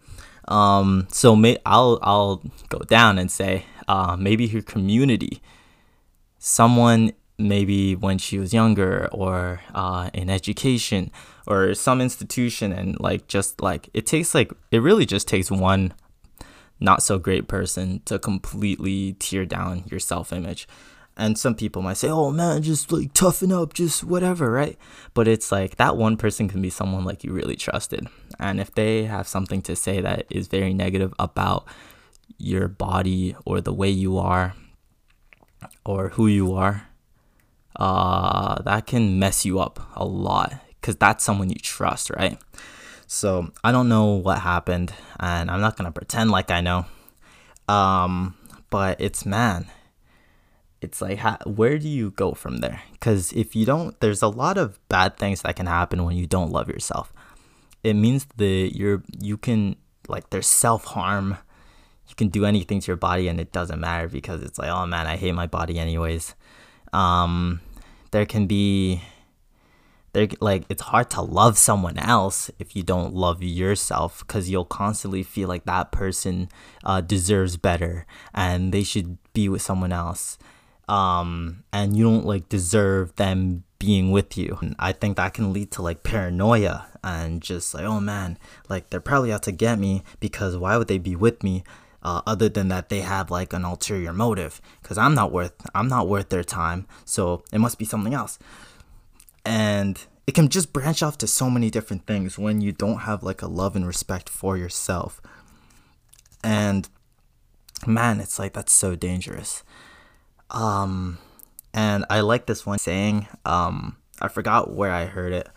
um 0.48 1.06
so 1.08 1.36
may 1.36 1.56
i'll 1.64 2.00
i'll 2.02 2.42
go 2.68 2.80
down 2.80 3.16
and 3.16 3.30
say 3.30 3.64
uh 3.86 4.16
maybe 4.18 4.44
your 4.44 4.60
community 4.60 5.40
someone 6.38 7.12
maybe 7.48 7.94
when 7.94 8.18
she 8.18 8.38
was 8.38 8.52
younger 8.52 9.08
or 9.12 9.60
uh, 9.74 10.10
in 10.14 10.30
education 10.30 11.10
or 11.46 11.74
some 11.74 12.00
institution 12.00 12.72
and 12.72 12.98
like 13.00 13.26
just 13.26 13.60
like 13.60 13.88
it 13.94 14.06
takes 14.06 14.34
like 14.34 14.52
it 14.70 14.78
really 14.78 15.06
just 15.06 15.28
takes 15.28 15.50
one 15.50 15.92
not 16.80 17.02
so 17.02 17.18
great 17.18 17.48
person 17.48 18.02
to 18.04 18.18
completely 18.18 19.14
tear 19.14 19.46
down 19.46 19.84
your 19.86 20.00
self-image. 20.00 20.66
And 21.16 21.38
some 21.38 21.54
people 21.54 21.82
might 21.82 21.98
say 21.98 22.08
oh 22.08 22.30
man 22.30 22.62
just 22.62 22.90
like 22.90 23.12
toughen 23.12 23.52
up 23.52 23.74
just 23.74 24.02
whatever 24.02 24.50
right? 24.50 24.78
But 25.14 25.28
it's 25.28 25.52
like 25.52 25.76
that 25.76 25.96
one 25.96 26.16
person 26.16 26.48
can 26.48 26.62
be 26.62 26.70
someone 26.70 27.04
like 27.04 27.22
you 27.22 27.32
really 27.32 27.56
trusted. 27.56 28.08
And 28.38 28.60
if 28.60 28.74
they 28.74 29.04
have 29.04 29.28
something 29.28 29.62
to 29.62 29.76
say 29.76 30.00
that 30.00 30.26
is 30.30 30.48
very 30.48 30.72
negative 30.72 31.12
about 31.18 31.66
your 32.38 32.66
body 32.66 33.36
or 33.44 33.60
the 33.60 33.72
way 33.72 33.90
you 33.90 34.18
are 34.18 34.54
or 35.84 36.10
who 36.10 36.26
you 36.26 36.54
are, 36.54 36.88
uh, 37.76 38.60
that 38.62 38.86
can 38.86 39.18
mess 39.18 39.44
you 39.44 39.60
up 39.60 39.80
a 39.94 40.04
lot 40.04 40.54
because 40.80 40.96
that's 40.96 41.24
someone 41.24 41.50
you 41.50 41.56
trust, 41.56 42.10
right? 42.10 42.38
So 43.06 43.52
I 43.62 43.72
don't 43.72 43.88
know 43.88 44.14
what 44.14 44.40
happened, 44.40 44.92
and 45.20 45.50
I'm 45.50 45.60
not 45.60 45.76
gonna 45.76 45.92
pretend 45.92 46.30
like 46.30 46.50
I 46.50 46.60
know. 46.60 46.86
Um, 47.68 48.36
but 48.70 49.00
it's 49.00 49.24
man, 49.26 49.66
it's 50.80 51.00
like 51.00 51.18
how, 51.18 51.38
where 51.44 51.78
do 51.78 51.88
you 51.88 52.10
go 52.12 52.32
from 52.32 52.58
there? 52.58 52.82
Because 52.92 53.32
if 53.32 53.54
you 53.54 53.66
don't, 53.66 53.98
there's 54.00 54.22
a 54.22 54.28
lot 54.28 54.58
of 54.58 54.78
bad 54.88 55.16
things 55.16 55.42
that 55.42 55.56
can 55.56 55.66
happen 55.66 56.04
when 56.04 56.16
you 56.16 56.26
don't 56.26 56.50
love 56.50 56.68
yourself. 56.68 57.12
It 57.84 57.94
means 57.94 58.26
that 58.36 58.72
you're 58.74 59.02
you 59.20 59.36
can 59.36 59.76
like 60.08 60.30
there's 60.30 60.46
self 60.46 60.84
harm 60.84 61.38
you 62.12 62.16
can 62.16 62.28
do 62.28 62.44
anything 62.44 62.78
to 62.78 62.86
your 62.88 62.96
body 62.96 63.26
and 63.28 63.40
it 63.40 63.52
doesn't 63.52 63.80
matter 63.80 64.06
because 64.06 64.42
it's 64.42 64.58
like, 64.58 64.68
oh 64.68 64.86
man, 64.86 65.06
I 65.06 65.16
hate 65.16 65.32
my 65.32 65.46
body 65.46 65.78
anyways. 65.78 66.34
Um, 66.92 67.60
there 68.10 68.26
can 68.26 68.46
be 68.46 69.02
there 70.12 70.28
like 70.40 70.64
it's 70.68 70.82
hard 70.82 71.10
to 71.10 71.22
love 71.22 71.56
someone 71.56 71.98
else 71.98 72.50
if 72.58 72.76
you 72.76 72.82
don't 72.82 73.14
love 73.14 73.42
yourself 73.42 74.20
because 74.20 74.50
you'll 74.50 74.64
constantly 74.64 75.22
feel 75.22 75.48
like 75.48 75.64
that 75.64 75.90
person 75.90 76.48
uh, 76.84 77.00
deserves 77.00 77.56
better 77.56 78.06
and 78.34 78.72
they 78.72 78.82
should 78.82 79.16
be 79.32 79.48
with 79.48 79.62
someone 79.62 79.92
else. 79.92 80.38
Um, 80.88 81.64
and 81.72 81.96
you 81.96 82.04
don't 82.04 82.26
like 82.26 82.48
deserve 82.48 83.16
them 83.16 83.64
being 83.78 84.10
with 84.12 84.36
you. 84.36 84.58
And 84.60 84.76
i 84.78 84.92
think 84.92 85.16
that 85.16 85.34
can 85.34 85.52
lead 85.52 85.70
to 85.72 85.82
like 85.82 86.02
paranoia 86.02 86.86
and 87.04 87.42
just 87.42 87.74
like 87.74 87.84
oh 87.84 88.00
man 88.00 88.38
like 88.68 88.90
they're 88.90 89.00
probably 89.00 89.32
out 89.32 89.42
to 89.42 89.52
get 89.52 89.78
me 89.78 90.04
because 90.20 90.56
why 90.56 90.76
would 90.76 90.88
they 90.88 90.98
be 90.98 91.16
with 91.16 91.42
me 91.42 91.64
uh, 92.02 92.22
other 92.26 92.48
than 92.48 92.68
that 92.68 92.88
they 92.88 93.00
have 93.00 93.30
like 93.30 93.52
an 93.52 93.64
ulterior 93.64 94.12
motive 94.12 94.60
because 94.82 94.98
i'm 94.98 95.14
not 95.14 95.32
worth 95.32 95.52
i'm 95.74 95.88
not 95.88 96.08
worth 96.08 96.28
their 96.28 96.44
time 96.44 96.86
so 97.04 97.42
it 97.52 97.58
must 97.58 97.78
be 97.78 97.84
something 97.84 98.14
else. 98.14 98.38
And 99.44 99.98
it 100.26 100.34
can 100.34 100.48
just 100.48 100.72
branch 100.72 101.02
off 101.02 101.18
to 101.18 101.26
so 101.26 101.50
many 101.50 101.68
different 101.68 102.06
things 102.06 102.38
when 102.38 102.60
you 102.60 102.70
don't 102.70 103.00
have 103.00 103.24
like 103.24 103.42
a 103.42 103.48
love 103.48 103.74
and 103.74 103.84
respect 103.84 104.28
for 104.28 104.56
yourself. 104.56 105.20
And 106.44 106.88
man 107.86 108.20
it's 108.20 108.38
like 108.38 108.52
that's 108.52 108.72
so 108.72 108.94
dangerous. 108.94 109.64
Um 110.50 111.18
and 111.74 112.04
i 112.10 112.20
like 112.20 112.46
this 112.46 112.66
one 112.66 112.78
saying 112.78 113.26
um 113.44 113.96
i 114.20 114.28
forgot 114.28 114.72
where 114.72 114.92
i 114.92 115.06
heard 115.06 115.32
it 115.32 115.48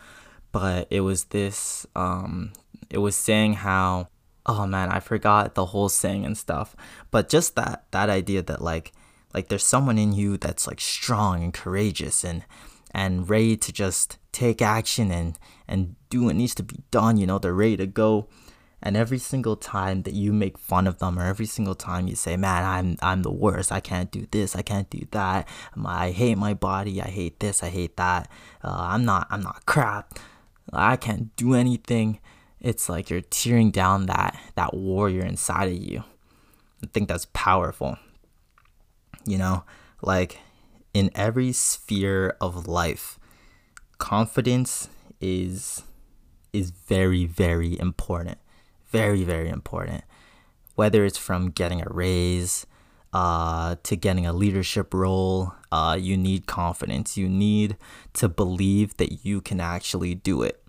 but 0.52 0.88
it 0.90 1.02
was 1.02 1.26
this 1.26 1.86
um 1.96 2.54
it 2.90 3.00
was 3.00 3.16
saying 3.16 3.54
how 3.54 4.08
oh 4.46 4.66
man, 4.68 4.90
I 4.90 5.00
forgot 5.00 5.56
the 5.56 5.68
whole 5.68 5.90
saying 5.90 6.26
and 6.26 6.38
stuff. 6.38 6.76
But 7.12 7.30
just 7.30 7.56
that 7.56 7.86
that 7.92 8.10
idea 8.10 8.42
that 8.44 8.62
like 8.62 8.94
like 9.34 9.48
there's 9.50 9.66
someone 9.66 9.98
in 9.98 10.14
you 10.14 10.38
that's 10.38 10.68
like 10.68 10.80
strong 10.80 11.44
and 11.44 11.54
courageous 11.54 12.24
and 12.24 12.44
and 12.92 13.30
ready 13.30 13.58
to 13.58 13.74
just 13.74 14.18
take 14.32 14.62
action 14.62 15.12
and 15.12 15.38
and 15.68 15.96
do 16.10 16.24
what 16.24 16.36
needs 16.36 16.56
to 16.56 16.64
be 16.64 16.80
done, 16.92 17.18
you 17.18 17.28
know, 17.28 17.40
they're 17.40 17.54
ready 17.54 17.78
to 17.78 17.88
go. 17.88 18.28
And 18.82 18.96
every 18.96 19.18
single 19.18 19.56
time 19.56 20.04
that 20.04 20.14
you 20.14 20.32
make 20.32 20.60
fun 20.60 20.86
of 20.86 21.00
them, 21.00 21.18
or 21.18 21.24
every 21.24 21.48
single 21.48 21.74
time 21.74 22.08
you 22.08 22.16
say, 22.16 22.38
"Man, 22.38 22.64
I'm 22.64 22.98
I'm 23.02 23.24
the 23.24 23.32
worst. 23.32 23.72
I 23.72 23.80
can't 23.80 24.12
do 24.12 24.28
this. 24.30 24.56
I 24.56 24.62
can't 24.62 24.90
do 24.90 25.08
that. 25.12 25.48
I 25.84 26.12
hate 26.12 26.38
my 26.38 26.54
body. 26.54 27.02
I 27.02 27.08
hate 27.08 27.40
this. 27.40 27.64
I 27.64 27.70
hate 27.70 27.98
that. 27.98 28.30
Uh, 28.64 28.76
I'm 28.78 29.04
not 29.04 29.28
I'm 29.32 29.42
not 29.42 29.66
crap. 29.66 30.20
I 30.72 30.98
can't 30.98 31.36
do 31.36 31.56
anything." 31.56 32.20
It's 32.66 32.90
like 32.90 33.12
you're 33.12 33.22
tearing 33.22 33.70
down 33.70 34.08
that 34.08 34.38
that 34.56 34.74
warrior 34.74 35.24
inside 35.24 35.68
of 35.68 35.78
you. 35.78 36.04
I 36.84 36.88
think 36.88 37.08
that's 37.08 37.28
powerful. 37.32 37.98
You 39.24 39.38
know, 39.38 39.64
like 40.02 40.40
in 40.94 41.12
every 41.14 41.52
sphere 41.52 42.36
of 42.42 42.68
life, 42.68 43.20
confidence 44.00 44.90
is 45.22 45.84
is 46.54 46.72
very, 46.72 47.26
very 47.26 47.80
important. 47.80 48.40
Very, 48.88 49.24
very 49.24 49.50
important. 49.50 50.04
Whether 50.74 51.06
it's 51.06 51.20
from 51.20 51.52
getting 51.52 51.82
a 51.82 51.88
raise 51.90 52.66
uh, 53.14 53.76
to 53.84 53.96
getting 53.96 54.26
a 54.26 54.34
leadership 54.34 54.92
role, 54.92 55.54
uh, 55.72 55.98
you 56.00 56.18
need 56.18 56.48
confidence. 56.48 57.16
You 57.16 57.30
need 57.30 57.78
to 58.14 58.28
believe 58.28 58.98
that 58.98 59.24
you 59.24 59.40
can 59.40 59.60
actually 59.60 60.16
do 60.16 60.42
it. 60.42 60.65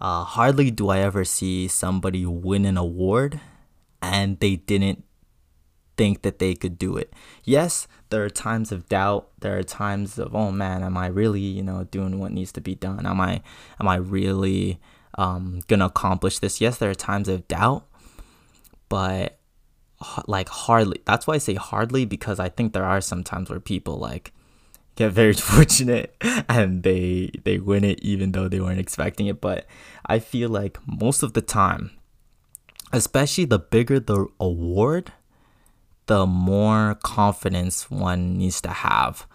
Uh, 0.00 0.24
hardly 0.24 0.70
do 0.70 0.88
I 0.88 0.98
ever 0.98 1.24
see 1.24 1.68
somebody 1.68 2.24
win 2.24 2.64
an 2.64 2.78
award 2.78 3.40
and 4.00 4.40
they 4.40 4.56
didn't 4.56 5.04
think 5.96 6.22
that 6.22 6.38
they 6.38 6.54
could 6.54 6.78
do 6.78 6.96
it. 6.96 7.12
Yes, 7.44 7.86
there 8.08 8.24
are 8.24 8.30
times 8.30 8.72
of 8.72 8.88
doubt. 8.88 9.28
There 9.40 9.58
are 9.58 9.62
times 9.62 10.18
of, 10.18 10.34
oh 10.34 10.50
man, 10.50 10.82
am 10.82 10.96
I 10.96 11.08
really, 11.08 11.42
you 11.42 11.62
know, 11.62 11.84
doing 11.84 12.18
what 12.18 12.32
needs 12.32 12.52
to 12.52 12.60
be 12.62 12.74
done? 12.74 13.04
Am 13.04 13.20
I, 13.20 13.42
am 13.78 13.86
I 13.86 13.96
really 13.96 14.80
um, 15.18 15.60
gonna 15.68 15.86
accomplish 15.86 16.38
this? 16.38 16.60
Yes, 16.60 16.78
there 16.78 16.90
are 16.90 16.94
times 16.94 17.28
of 17.28 17.46
doubt, 17.48 17.86
but 18.88 19.38
like 20.26 20.48
hardly. 20.48 21.02
That's 21.04 21.26
why 21.26 21.34
I 21.34 21.38
say 21.38 21.54
hardly 21.54 22.06
because 22.06 22.40
I 22.40 22.48
think 22.48 22.72
there 22.72 22.86
are 22.86 23.02
some 23.02 23.22
times 23.22 23.50
where 23.50 23.60
people 23.60 23.98
like 23.98 24.32
get 25.00 25.12
very 25.12 25.32
fortunate 25.52 26.14
and 26.48 26.82
they 26.82 27.30
they 27.44 27.58
win 27.58 27.84
it 27.84 27.98
even 28.00 28.32
though 28.32 28.48
they 28.48 28.60
weren't 28.60 28.78
expecting 28.80 29.26
it. 29.26 29.40
But 29.40 29.66
I 30.06 30.18
feel 30.18 30.50
like 30.50 30.78
most 30.86 31.22
of 31.22 31.32
the 31.32 31.40
time, 31.40 31.90
especially 32.92 33.46
the 33.46 33.58
bigger 33.58 33.98
the 33.98 34.28
award, 34.38 35.12
the 36.06 36.26
more 36.26 36.96
confidence 37.02 37.90
one 37.90 38.36
needs 38.36 38.60
to 38.60 38.70
have. 38.70 39.26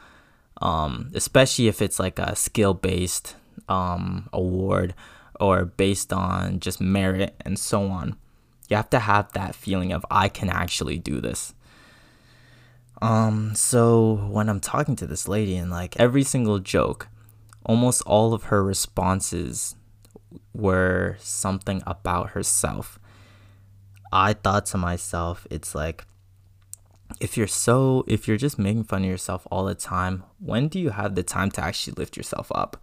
Um, 0.61 1.11
especially 1.13 1.67
if 1.67 1.81
it's 1.81 1.99
like 1.99 2.17
a 2.17 2.35
skill 2.35 2.73
based 2.73 3.35
um, 3.67 4.29
award 4.31 4.93
or 5.37 5.65
based 5.65 6.13
on 6.13 6.61
just 6.61 6.79
merit 6.79 7.35
and 7.41 7.59
so 7.59 7.87
on. 7.87 8.15
You 8.69 8.77
have 8.77 8.89
to 8.91 8.99
have 8.99 9.33
that 9.33 9.53
feeling 9.53 9.91
of 9.91 10.05
I 10.09 10.29
can 10.29 10.49
actually 10.49 10.97
do 10.97 11.19
this. 11.19 11.53
Um, 13.01 13.53
so 13.55 14.27
when 14.29 14.49
I'm 14.49 14.59
talking 14.59 14.95
to 14.97 15.07
this 15.07 15.27
lady 15.27 15.57
and 15.57 15.69
like 15.69 15.99
every 15.99 16.23
single 16.23 16.59
joke, 16.59 17.09
almost 17.65 18.01
all 18.05 18.33
of 18.33 18.43
her 18.43 18.63
responses 18.63 19.75
were 20.53 21.17
something 21.19 21.83
about 21.85 22.31
herself. 22.31 22.99
I 24.11 24.33
thought 24.33 24.65
to 24.67 24.77
myself, 24.77 25.45
it's 25.49 25.75
like 25.75 26.05
if 27.19 27.37
you're 27.37 27.47
so 27.47 28.03
if 28.07 28.27
you're 28.27 28.37
just 28.37 28.57
making 28.57 28.85
fun 28.85 29.03
of 29.03 29.09
yourself 29.09 29.45
all 29.51 29.65
the 29.65 29.75
time, 29.75 30.23
when 30.39 30.67
do 30.67 30.79
you 30.79 30.91
have 30.91 31.15
the 31.15 31.23
time 31.23 31.51
to 31.51 31.63
actually 31.63 31.93
lift 31.97 32.17
yourself 32.17 32.51
up? 32.55 32.77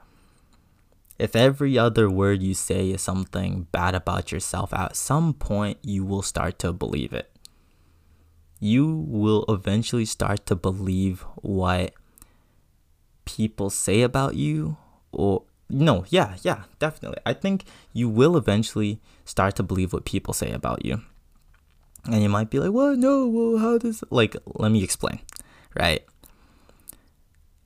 If 1.19 1.37
every 1.37 1.79
other 1.79 2.11
word 2.11 2.43
you 2.43 2.55
say 2.55 2.91
is 2.91 3.03
something 3.03 3.67
bad 3.73 3.95
about 3.95 4.33
yourself, 4.33 4.73
at 4.75 4.97
some 4.97 5.35
point 5.35 5.79
you 5.83 6.05
will 6.05 6.23
start 6.23 6.59
to 6.61 6.73
believe 6.73 7.13
it. 7.13 7.32
You 8.63 8.87
will 9.09 9.45
eventually 9.49 10.05
start 10.05 10.47
to 10.47 10.55
believe 10.55 11.27
what 11.43 11.95
people 13.25 13.71
say 13.71 14.03
about 14.03 14.37
you 14.37 14.77
or 15.11 15.43
no, 15.69 16.05
yeah, 16.11 16.37
yeah, 16.43 16.65
definitely. 16.79 17.19
I 17.27 17.33
think 17.33 17.65
you 17.93 18.09
will 18.09 18.37
eventually 18.37 19.01
start 19.25 19.57
to 19.57 19.65
believe 19.65 19.93
what 19.93 20.05
people 20.05 20.33
say 20.33 20.53
about 20.53 20.85
you. 20.85 21.03
And 22.05 22.23
you 22.23 22.29
might 22.29 22.51
be 22.51 22.61
like, 22.61 22.71
"What? 22.71 22.99
No, 22.99 23.27
well, 23.27 23.59
how 23.59 23.79
does 23.79 24.05
like 24.11 24.37
let 24.47 24.71
me 24.71 24.85
explain." 24.85 25.21
Right? 25.75 26.05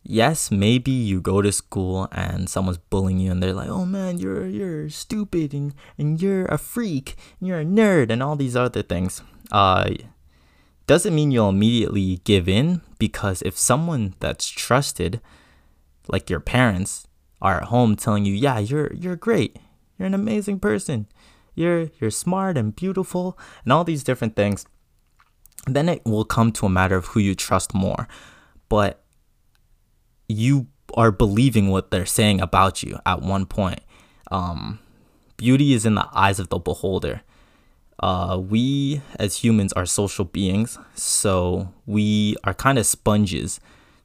yes, 0.08 0.50
maybe 0.50 0.90
you 0.90 1.20
go 1.20 1.42
to 1.42 1.50
school 1.50 2.08
and 2.12 2.48
someone's 2.48 2.78
bullying 2.78 3.18
you 3.18 3.30
and 3.30 3.42
they're 3.42 3.52
like, 3.52 3.68
"Oh 3.68 3.84
man, 3.84 4.18
you're 4.18 4.46
you're 4.46 4.88
stupid 4.88 5.52
and 5.52 5.74
and 5.98 6.22
you're 6.22 6.46
a 6.46 6.58
freak, 6.58 7.16
and 7.40 7.48
you're 7.48 7.60
a 7.60 7.64
nerd 7.64 8.10
and 8.10 8.22
all 8.22 8.36
these 8.36 8.56
other 8.56 8.82
things." 8.82 9.22
Uh 9.50 9.90
doesn't 10.86 11.14
mean 11.14 11.30
you'll 11.30 11.48
immediately 11.48 12.20
give 12.24 12.48
in 12.48 12.80
because 12.98 13.42
if 13.42 13.56
someone 13.56 14.14
that's 14.20 14.48
trusted 14.48 15.20
like 16.08 16.30
your 16.30 16.40
parents 16.40 17.06
are 17.42 17.58
at 17.58 17.64
home 17.64 17.96
telling 17.96 18.24
you, 18.24 18.34
"Yeah, 18.34 18.58
you're 18.58 18.92
you're 18.94 19.16
great. 19.16 19.58
You're 19.98 20.06
an 20.06 20.14
amazing 20.14 20.60
person. 20.60 21.06
You're 21.54 21.90
you're 22.00 22.10
smart 22.10 22.56
and 22.56 22.74
beautiful 22.74 23.38
and 23.64 23.72
all 23.72 23.84
these 23.84 24.04
different 24.04 24.36
things." 24.36 24.66
Then 25.66 25.88
it 25.88 26.04
will 26.04 26.24
come 26.24 26.52
to 26.52 26.66
a 26.66 26.70
matter 26.70 26.96
of 26.96 27.06
who 27.06 27.20
you 27.20 27.34
trust 27.34 27.74
more. 27.74 28.06
But 28.68 29.02
you 30.28 30.68
are 30.94 31.10
believing 31.10 31.68
what 31.68 31.90
they're 31.90 32.06
saying 32.06 32.40
about 32.40 32.82
you 32.82 32.98
at 33.04 33.22
one 33.22 33.46
point. 33.46 33.80
Um, 34.30 34.78
beauty 35.36 35.72
is 35.72 35.84
in 35.84 35.94
the 35.94 36.08
eyes 36.12 36.38
of 36.38 36.48
the 36.48 36.58
beholder. 36.58 37.22
Uh, 38.00 38.38
we 38.38 39.00
as 39.18 39.38
humans 39.38 39.72
are 39.72 39.86
social 39.86 40.24
beings, 40.24 40.78
so 40.94 41.72
we 41.86 42.36
are 42.44 42.54
kind 42.54 42.78
of 42.78 42.86
sponges 42.86 43.60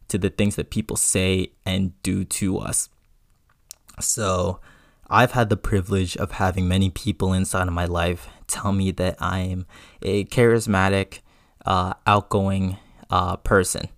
to 0.08 0.18
the 0.18 0.30
things 0.30 0.56
that 0.56 0.70
people 0.70 0.96
say 0.96 1.52
and 1.66 2.00
do 2.04 2.24
to 2.24 2.58
us. 2.58 2.90
So, 4.00 4.60
I've 5.10 5.34
had 5.34 5.50
the 5.50 5.58
privilege 5.58 6.16
of 6.16 6.32
having 6.32 6.70
many 6.70 6.90
people 6.90 7.34
inside 7.34 7.68
of 7.68 7.74
my 7.74 7.84
life 7.84 8.30
tell 8.48 8.72
me 8.72 8.92
that 8.92 9.22
I'm 9.22 9.66
a 10.02 10.24
charismatic, 10.26 11.20
uh, 11.66 11.96
outgoing 12.08 12.78
uh, 13.10 13.36
person. 13.36 13.90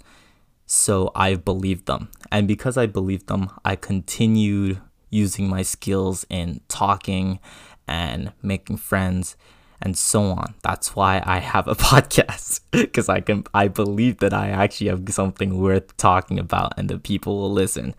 So 0.65 1.11
I've 1.13 1.45
believed 1.45 1.85
them. 1.85 2.09
And 2.31 2.47
because 2.47 2.77
I 2.77 2.87
believed 2.87 3.27
them, 3.27 3.51
I 3.63 3.75
continued 3.75 4.81
using 5.11 5.47
my 5.47 5.61
skills 5.61 6.25
in 6.31 6.61
talking 6.67 7.39
and 7.87 8.33
making 8.41 8.77
friends 8.77 9.35
and 9.83 9.97
so 9.97 10.23
on. 10.23 10.55
That's 10.63 10.95
why 10.95 11.21
I 11.25 11.39
have 11.39 11.67
a 11.67 11.75
podcast 11.91 12.61
because 12.71 13.09
I 13.09 13.19
can 13.19 13.43
I 13.53 13.67
believe 13.67 14.17
that 14.19 14.33
I 14.33 14.49
actually 14.49 14.87
have 14.87 15.03
something 15.09 15.59
worth 15.59 15.95
talking 15.97 16.39
about 16.39 16.73
and 16.77 16.89
the 16.89 16.97
people 16.97 17.37
will 17.37 17.51
listen. 17.51 17.93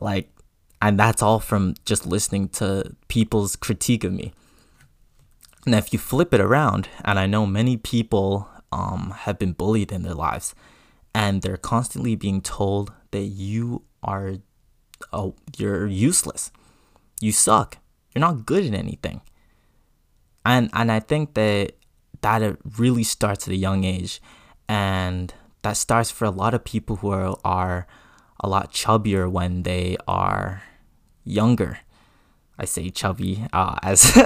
Like 0.00 0.30
and 0.80 0.98
that's 0.98 1.22
all 1.22 1.40
from 1.40 1.74
just 1.84 2.06
listening 2.06 2.48
to 2.60 2.94
people's 3.08 3.56
critique 3.56 4.04
of 4.04 4.12
me. 4.12 4.32
Now 5.66 5.78
if 5.78 5.92
you 5.92 5.98
flip 5.98 6.32
it 6.32 6.40
around, 6.40 6.88
and 7.04 7.18
I 7.18 7.26
know 7.26 7.44
many 7.44 7.76
people 7.76 8.48
um, 8.70 9.14
have 9.18 9.36
been 9.38 9.52
bullied 9.52 9.90
in 9.90 10.02
their 10.02 10.14
lives, 10.14 10.54
and 11.12 11.42
they're 11.42 11.56
constantly 11.56 12.14
being 12.14 12.40
told 12.40 12.92
that 13.10 13.24
you 13.24 13.82
are 14.02 14.34
oh 15.12 15.34
you're 15.58 15.86
useless 15.86 16.50
you 17.20 17.32
suck 17.32 17.78
you're 18.14 18.20
not 18.20 18.46
good 18.46 18.64
at 18.64 18.72
anything 18.72 19.20
and 20.46 20.70
and 20.72 20.90
i 20.90 21.00
think 21.00 21.34
that 21.34 21.72
that 22.22 22.56
really 22.78 23.04
starts 23.04 23.46
at 23.46 23.52
a 23.52 23.56
young 23.56 23.84
age 23.84 24.20
and 24.68 25.34
that 25.62 25.76
starts 25.76 26.10
for 26.10 26.24
a 26.24 26.30
lot 26.30 26.54
of 26.54 26.64
people 26.64 26.96
who 26.96 27.10
are, 27.10 27.36
are 27.44 27.86
a 28.40 28.48
lot 28.48 28.72
chubbier 28.72 29.30
when 29.30 29.62
they 29.64 29.96
are 30.08 30.62
younger 31.24 31.78
I 32.58 32.64
say 32.64 32.90
chubby 32.90 33.46
uh, 33.52 33.76
as 33.82 34.16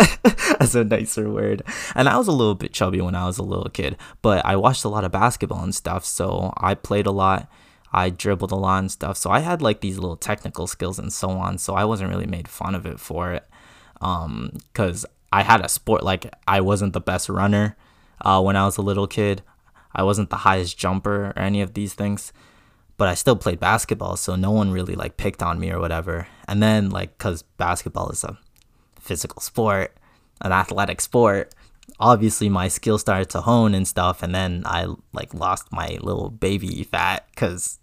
as 0.60 0.74
a 0.74 0.84
nicer 0.84 1.30
word. 1.30 1.62
And 1.94 2.08
I 2.08 2.16
was 2.16 2.28
a 2.28 2.32
little 2.32 2.54
bit 2.54 2.72
chubby 2.72 3.00
when 3.00 3.14
I 3.14 3.26
was 3.26 3.38
a 3.38 3.42
little 3.42 3.68
kid, 3.68 3.96
but 4.22 4.44
I 4.44 4.56
watched 4.56 4.84
a 4.84 4.88
lot 4.88 5.04
of 5.04 5.12
basketball 5.12 5.62
and 5.62 5.74
stuff, 5.74 6.04
so 6.04 6.52
I 6.56 6.74
played 6.74 7.06
a 7.06 7.10
lot. 7.10 7.50
I 7.92 8.10
dribbled 8.10 8.52
a 8.52 8.56
lot 8.56 8.78
and 8.78 8.90
stuff, 8.90 9.16
so 9.16 9.30
I 9.30 9.40
had 9.40 9.60
like 9.62 9.80
these 9.80 9.98
little 9.98 10.16
technical 10.16 10.68
skills 10.68 10.98
and 10.98 11.12
so 11.12 11.30
on. 11.30 11.58
So 11.58 11.74
I 11.74 11.84
wasn't 11.84 12.10
really 12.10 12.26
made 12.26 12.46
fun 12.46 12.76
of 12.76 12.86
it 12.86 13.00
for 13.00 13.32
it, 13.32 13.48
um, 14.00 14.52
because 14.72 15.04
I 15.32 15.42
had 15.42 15.64
a 15.64 15.68
sport 15.68 16.02
like 16.02 16.32
I 16.46 16.60
wasn't 16.60 16.92
the 16.92 17.00
best 17.00 17.28
runner, 17.28 17.76
uh, 18.20 18.42
when 18.42 18.56
I 18.56 18.64
was 18.64 18.76
a 18.76 18.82
little 18.82 19.06
kid. 19.06 19.42
I 19.92 20.02
wasn't 20.02 20.30
the 20.30 20.36
highest 20.36 20.78
jumper 20.78 21.26
or 21.28 21.38
any 21.38 21.62
of 21.62 21.74
these 21.74 21.94
things 21.94 22.32
but 23.00 23.08
I 23.08 23.14
still 23.14 23.34
played 23.34 23.58
basketball, 23.58 24.18
so 24.18 24.36
no 24.36 24.50
one 24.50 24.72
really 24.72 24.94
like 24.94 25.16
picked 25.16 25.42
on 25.42 25.58
me 25.58 25.70
or 25.70 25.80
whatever. 25.80 26.28
And 26.46 26.62
then 26.62 26.90
like 26.90 27.16
cuz 27.16 27.40
basketball 27.56 28.10
is 28.10 28.24
a 28.24 28.36
physical 29.00 29.40
sport, 29.40 29.96
an 30.42 30.52
athletic 30.52 31.00
sport, 31.00 31.54
obviously 31.98 32.50
my 32.50 32.68
skills 32.68 33.00
started 33.00 33.30
to 33.30 33.40
hone 33.40 33.72
and 33.72 33.88
stuff 33.88 34.22
and 34.22 34.34
then 34.34 34.64
I 34.66 34.86
like 35.14 35.32
lost 35.32 35.72
my 35.72 35.98
little 36.02 36.28
baby 36.28 36.84
fat 36.84 37.26
cuz 37.36 37.78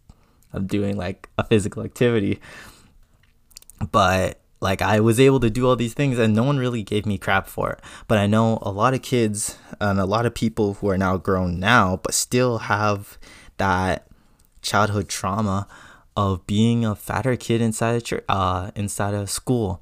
I'm 0.54 0.68
doing 0.68 0.96
like 0.98 1.30
a 1.40 1.44
physical 1.44 1.82
activity. 1.82 2.40
But 3.92 4.40
like 4.60 4.82
I 4.82 5.00
was 5.00 5.20
able 5.20 5.40
to 5.42 5.50
do 5.50 5.68
all 5.68 5.76
these 5.76 5.94
things 5.94 6.18
and 6.18 6.36
no 6.36 6.44
one 6.44 6.58
really 6.58 6.84
gave 6.84 7.06
me 7.06 7.18
crap 7.18 7.48
for 7.48 7.72
it. 7.72 7.80
But 8.08 8.18
I 8.18 8.28
know 8.28 8.60
a 8.62 8.72
lot 8.72 8.94
of 8.94 9.02
kids 9.02 9.58
and 9.80 10.00
a 10.00 10.06
lot 10.06 10.26
of 10.26 10.34
people 10.34 10.76
who 10.76 10.90
are 10.90 10.98
now 10.98 11.18
grown 11.18 11.60
now 11.60 12.00
but 12.02 12.14
still 12.14 12.60
have 12.60 13.18
that 13.58 14.08
childhood 14.62 15.10
trauma 15.10 15.68
of 16.16 16.46
being 16.48 16.84
a 16.84 16.96
fatter 16.96 17.36
kid 17.36 17.62
inside 17.62 17.96
a 17.96 18.02
church, 18.02 18.24
uh, 18.28 18.72
inside 18.76 19.14
a 19.14 19.28
school, 19.28 19.82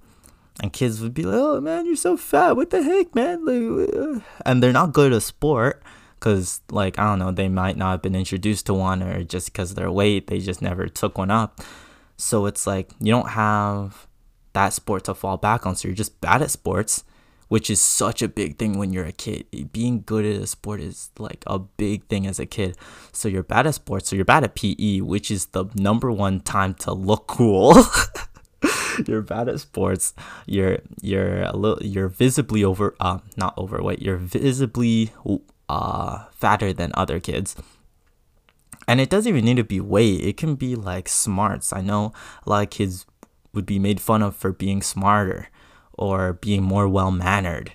and 0.62 0.74
kids 0.74 1.02
would 1.02 1.14
be 1.14 1.24
like, 1.24 1.40
"Oh 1.40 1.62
man, 1.62 1.86
you're 1.86 1.96
so 1.96 2.18
fat. 2.18 2.58
What 2.58 2.72
the 2.72 2.84
heck, 2.84 3.16
man?" 3.16 3.46
Like, 3.46 3.90
uh, 3.96 4.20
and 4.46 4.62
they're 4.62 4.74
not 4.74 4.92
good 4.92 5.14
at 5.14 5.24
sport 5.24 5.82
because, 6.20 6.62
like, 6.70 7.00
I 7.00 7.06
don't 7.06 7.20
know, 7.20 7.32
they 7.32 7.48
might 7.48 7.78
not 7.78 7.92
have 7.92 8.02
been 8.02 8.16
introduced 8.16 8.66
to 8.66 8.74
one, 8.74 9.02
or 9.02 9.24
just 9.24 9.52
because 9.52 9.76
their 9.76 9.92
weight, 9.92 10.28
they 10.28 10.40
just 10.40 10.62
never 10.62 10.88
took 10.88 11.18
one 11.18 11.32
up. 11.32 11.62
So 12.18 12.46
it's 12.46 12.68
like 12.68 12.92
you 13.00 13.12
don't 13.12 13.30
have 13.30 14.08
that 14.56 14.74
sport 14.74 15.04
to 15.04 15.14
fall 15.14 15.38
back 15.38 15.66
on. 15.66 15.76
So 15.76 15.88
you're 15.88 15.96
just 15.96 16.20
bad 16.22 16.42
at 16.42 16.50
sports, 16.50 17.04
which 17.50 17.70
is 17.70 17.80
such 17.80 18.22
a 18.22 18.28
big 18.28 18.58
thing 18.58 18.80
when 18.80 18.92
you're 18.92 19.06
a 19.06 19.12
kid. 19.12 19.46
Being 19.72 20.02
good 20.04 20.26
at 20.26 20.42
a 20.42 20.48
sport 20.48 20.80
is 20.80 21.12
like 21.20 21.44
a 21.46 21.60
big 21.60 22.08
thing 22.08 22.26
as 22.26 22.40
a 22.40 22.46
kid. 22.46 22.78
So 23.12 23.28
you're 23.28 23.44
bad 23.44 23.68
at 23.68 23.76
sports, 23.76 24.10
so 24.10 24.16
you're 24.16 24.26
bad 24.26 24.44
at 24.44 24.56
PE, 24.56 25.02
which 25.02 25.30
is 25.30 25.48
the 25.48 25.66
number 25.76 26.12
one 26.12 26.40
time 26.40 26.74
to 26.76 26.94
look 26.94 27.28
cool. 27.28 27.76
you're 29.08 29.22
bad 29.22 29.50
at 29.50 29.60
sports. 29.60 30.14
You're 30.48 30.80
you're 31.02 31.44
a 31.44 31.56
little 31.56 31.86
you're 31.86 32.08
visibly 32.08 32.64
over 32.64 32.96
uh 33.00 33.20
not 33.36 33.58
overweight. 33.58 34.02
You're 34.02 34.18
visibly 34.18 35.12
uh 35.68 36.26
fatter 36.32 36.72
than 36.72 36.92
other 36.96 37.20
kids. 37.20 37.56
And 38.88 39.02
it 39.02 39.10
doesn't 39.10 39.30
even 39.30 39.46
need 39.46 39.58
to 39.58 39.64
be 39.64 39.80
weight. 39.80 40.22
It 40.22 40.38
can 40.38 40.56
be 40.56 40.76
like 40.76 41.10
smarts. 41.10 41.74
I 41.74 41.82
know 41.82 42.14
a 42.46 42.50
lot 42.50 42.64
of 42.64 42.70
kids 42.70 43.06
would 43.56 43.66
be 43.66 43.80
made 43.80 44.00
fun 44.00 44.22
of 44.22 44.36
for 44.36 44.52
being 44.52 44.82
smarter 44.82 45.50
or 45.94 46.34
being 46.34 46.62
more 46.62 46.88
well 46.88 47.12
mannered 47.12 47.74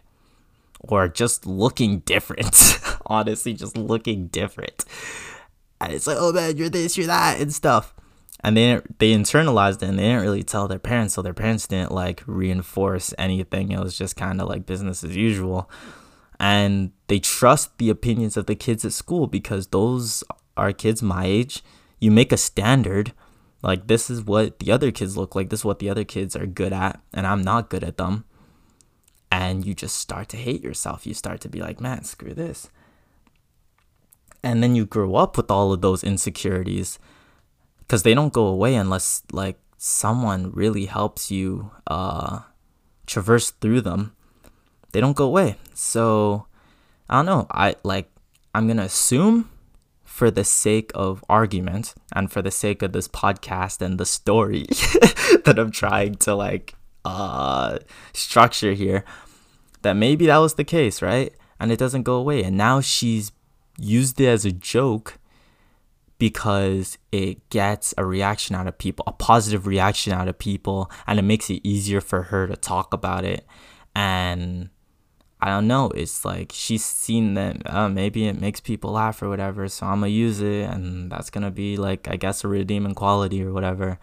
or 0.80 1.08
just 1.08 1.46
looking 1.46 2.00
different. 2.00 2.78
Honestly, 3.06 3.54
just 3.54 3.76
looking 3.76 4.28
different. 4.28 4.84
And 5.80 5.92
it's 5.92 6.06
like, 6.06 6.18
oh 6.20 6.32
man, 6.32 6.56
you're 6.56 6.68
this, 6.68 6.96
you're 6.96 7.06
that, 7.06 7.40
and 7.40 7.52
stuff 7.52 7.94
and 8.42 8.56
they 8.56 8.80
they 8.98 9.12
internalized 9.12 9.82
it 9.82 9.88
and 9.88 9.98
they 9.98 10.04
didn't 10.04 10.22
really 10.22 10.42
tell 10.42 10.66
their 10.66 10.78
parents 10.78 11.14
so 11.14 11.22
their 11.22 11.34
parents 11.34 11.66
didn't 11.66 11.92
like 11.92 12.22
reinforce 12.26 13.14
anything 13.18 13.70
it 13.70 13.80
was 13.80 13.96
just 13.96 14.16
kind 14.16 14.40
of 14.40 14.48
like 14.48 14.66
business 14.66 15.04
as 15.04 15.16
usual 15.16 15.70
and 16.38 16.92
they 17.08 17.18
trust 17.18 17.76
the 17.78 17.90
opinions 17.90 18.36
of 18.36 18.46
the 18.46 18.54
kids 18.54 18.84
at 18.84 18.92
school 18.92 19.26
because 19.26 19.68
those 19.68 20.24
are 20.56 20.72
kids 20.72 21.02
my 21.02 21.24
age 21.24 21.62
you 21.98 22.10
make 22.10 22.32
a 22.32 22.36
standard 22.36 23.12
like 23.62 23.86
this 23.86 24.10
is 24.10 24.22
what 24.22 24.58
the 24.58 24.72
other 24.72 24.90
kids 24.90 25.16
look 25.16 25.34
like 25.34 25.50
this 25.50 25.60
is 25.60 25.64
what 25.64 25.78
the 25.78 25.90
other 25.90 26.04
kids 26.04 26.34
are 26.34 26.46
good 26.46 26.72
at 26.72 27.00
and 27.12 27.26
i'm 27.26 27.42
not 27.42 27.70
good 27.70 27.84
at 27.84 27.96
them 27.96 28.24
and 29.30 29.64
you 29.64 29.74
just 29.74 29.96
start 29.96 30.28
to 30.28 30.36
hate 30.36 30.62
yourself 30.62 31.06
you 31.06 31.14
start 31.14 31.40
to 31.40 31.48
be 31.48 31.60
like 31.60 31.80
man 31.80 32.04
screw 32.04 32.34
this 32.34 32.68
and 34.42 34.62
then 34.62 34.74
you 34.74 34.86
grow 34.86 35.16
up 35.16 35.36
with 35.36 35.50
all 35.50 35.72
of 35.72 35.80
those 35.80 36.02
insecurities 36.02 36.98
because 37.80 38.02
they 38.02 38.14
don't 38.14 38.32
go 38.32 38.46
away 38.46 38.74
unless 38.74 39.22
like 39.32 39.58
someone 39.76 40.52
really 40.52 40.86
helps 40.86 41.30
you 41.30 41.70
uh, 41.86 42.40
traverse 43.06 43.50
through 43.50 43.80
them. 43.80 44.14
They 44.92 45.00
don't 45.00 45.16
go 45.16 45.26
away. 45.26 45.56
So 45.74 46.46
I 47.08 47.16
don't 47.16 47.26
know. 47.26 47.46
I 47.50 47.76
like 47.82 48.10
I'm 48.54 48.66
gonna 48.68 48.82
assume 48.82 49.50
for 50.20 50.30
the 50.30 50.44
sake 50.44 50.90
of 50.94 51.24
argument 51.30 51.94
and 52.14 52.30
for 52.30 52.42
the 52.42 52.50
sake 52.50 52.82
of 52.82 52.92
this 52.92 53.08
podcast 53.08 53.80
and 53.80 53.98
the 53.98 54.04
story 54.04 54.64
that 54.68 55.54
I'm 55.56 55.70
trying 55.70 56.16
to 56.16 56.34
like 56.34 56.74
uh 57.06 57.78
structure 58.12 58.74
here 58.74 59.06
that 59.80 59.94
maybe 59.94 60.26
that 60.26 60.36
was 60.36 60.56
the 60.56 60.64
case, 60.64 61.00
right? 61.00 61.32
And 61.58 61.72
it 61.72 61.78
doesn't 61.78 62.02
go 62.02 62.16
away. 62.16 62.42
And 62.44 62.58
now 62.58 62.82
she's 62.82 63.32
used 63.78 64.20
it 64.20 64.26
as 64.26 64.44
a 64.44 64.52
joke 64.52 65.18
because 66.18 66.98
it 67.10 67.48
gets 67.48 67.94
a 67.96 68.04
reaction 68.04 68.54
out 68.54 68.66
of 68.66 68.76
people, 68.76 69.04
a 69.06 69.12
positive 69.12 69.66
reaction 69.66 70.12
out 70.12 70.28
of 70.28 70.38
people, 70.38 70.90
and 71.06 71.18
it 71.18 71.22
makes 71.22 71.48
it 71.48 71.62
easier 71.64 72.02
for 72.02 72.24
her 72.24 72.46
to 72.46 72.56
talk 72.56 72.92
about 72.92 73.24
it. 73.24 73.46
And 73.96 74.68
I 75.42 75.48
don't 75.48 75.66
know, 75.66 75.90
it's 75.90 76.24
like 76.24 76.52
she's 76.54 76.84
seen 76.84 77.34
that 77.34 77.62
uh, 77.72 77.88
maybe 77.88 78.26
it 78.26 78.40
makes 78.40 78.60
people 78.60 78.92
laugh 78.92 79.22
or 79.22 79.28
whatever, 79.28 79.68
so 79.68 79.86
I'm 79.86 80.00
gonna 80.00 80.08
use 80.08 80.40
it, 80.40 80.68
and 80.68 81.10
that's 81.10 81.30
gonna 81.30 81.50
be 81.50 81.76
like, 81.76 82.08
I 82.08 82.16
guess, 82.16 82.44
a 82.44 82.48
redeeming 82.48 82.94
quality 82.94 83.42
or 83.42 83.52
whatever. 83.52 83.98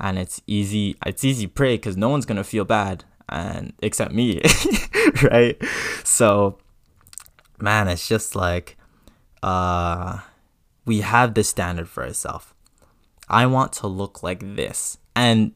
And 0.00 0.18
it's 0.18 0.40
easy, 0.46 0.96
it's 1.04 1.24
easy 1.24 1.46
prey 1.46 1.74
because 1.76 1.96
no 1.96 2.08
one's 2.08 2.24
gonna 2.24 2.44
feel 2.44 2.64
bad, 2.64 3.04
and 3.28 3.74
except 3.82 4.12
me, 4.12 4.40
right? 5.22 5.60
So, 6.04 6.58
man, 7.60 7.88
it's 7.88 8.08
just 8.08 8.34
like, 8.34 8.76
uh, 9.42 10.20
we 10.86 11.00
have 11.00 11.34
this 11.34 11.50
standard 11.50 11.88
for 11.88 12.04
ourselves. 12.04 12.46
I 13.28 13.46
want 13.46 13.72
to 13.74 13.86
look 13.86 14.22
like 14.22 14.56
this. 14.56 14.96
And 15.14 15.52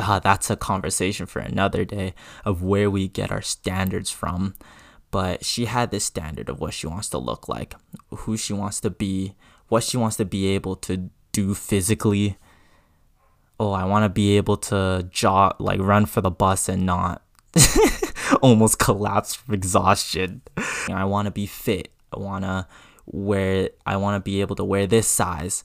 uh, 0.00 0.18
that's 0.18 0.50
a 0.50 0.56
conversation 0.56 1.26
for 1.26 1.40
another 1.40 1.84
day 1.84 2.14
of 2.44 2.62
where 2.62 2.90
we 2.90 3.08
get 3.08 3.30
our 3.30 3.42
standards 3.42 4.10
from. 4.10 4.54
But 5.10 5.44
she 5.44 5.64
had 5.64 5.90
this 5.90 6.04
standard 6.04 6.48
of 6.48 6.60
what 6.60 6.74
she 6.74 6.86
wants 6.86 7.08
to 7.10 7.18
look 7.18 7.48
like, 7.48 7.74
who 8.10 8.36
she 8.36 8.52
wants 8.52 8.80
to 8.80 8.90
be, 8.90 9.34
what 9.68 9.82
she 9.82 9.96
wants 9.96 10.16
to 10.16 10.24
be 10.24 10.46
able 10.48 10.76
to 10.76 11.10
do 11.32 11.54
physically. 11.54 12.38
Oh, 13.58 13.72
I 13.72 13.84
want 13.84 14.04
to 14.04 14.08
be 14.08 14.36
able 14.36 14.56
to 14.56 15.08
jog, 15.10 15.56
like 15.58 15.80
run 15.80 16.06
for 16.06 16.20
the 16.20 16.30
bus 16.30 16.68
and 16.68 16.86
not 16.86 17.22
almost 18.42 18.78
collapse 18.78 19.34
from 19.34 19.54
exhaustion. 19.54 20.42
I 20.88 21.04
want 21.04 21.26
to 21.26 21.32
be 21.32 21.46
fit. 21.46 21.88
I 22.12 22.18
want 22.18 22.44
to 22.44 22.66
wear. 23.06 23.70
I 23.84 23.96
want 23.96 24.14
to 24.16 24.20
be 24.20 24.40
able 24.40 24.56
to 24.56 24.64
wear 24.64 24.86
this 24.86 25.08
size. 25.08 25.64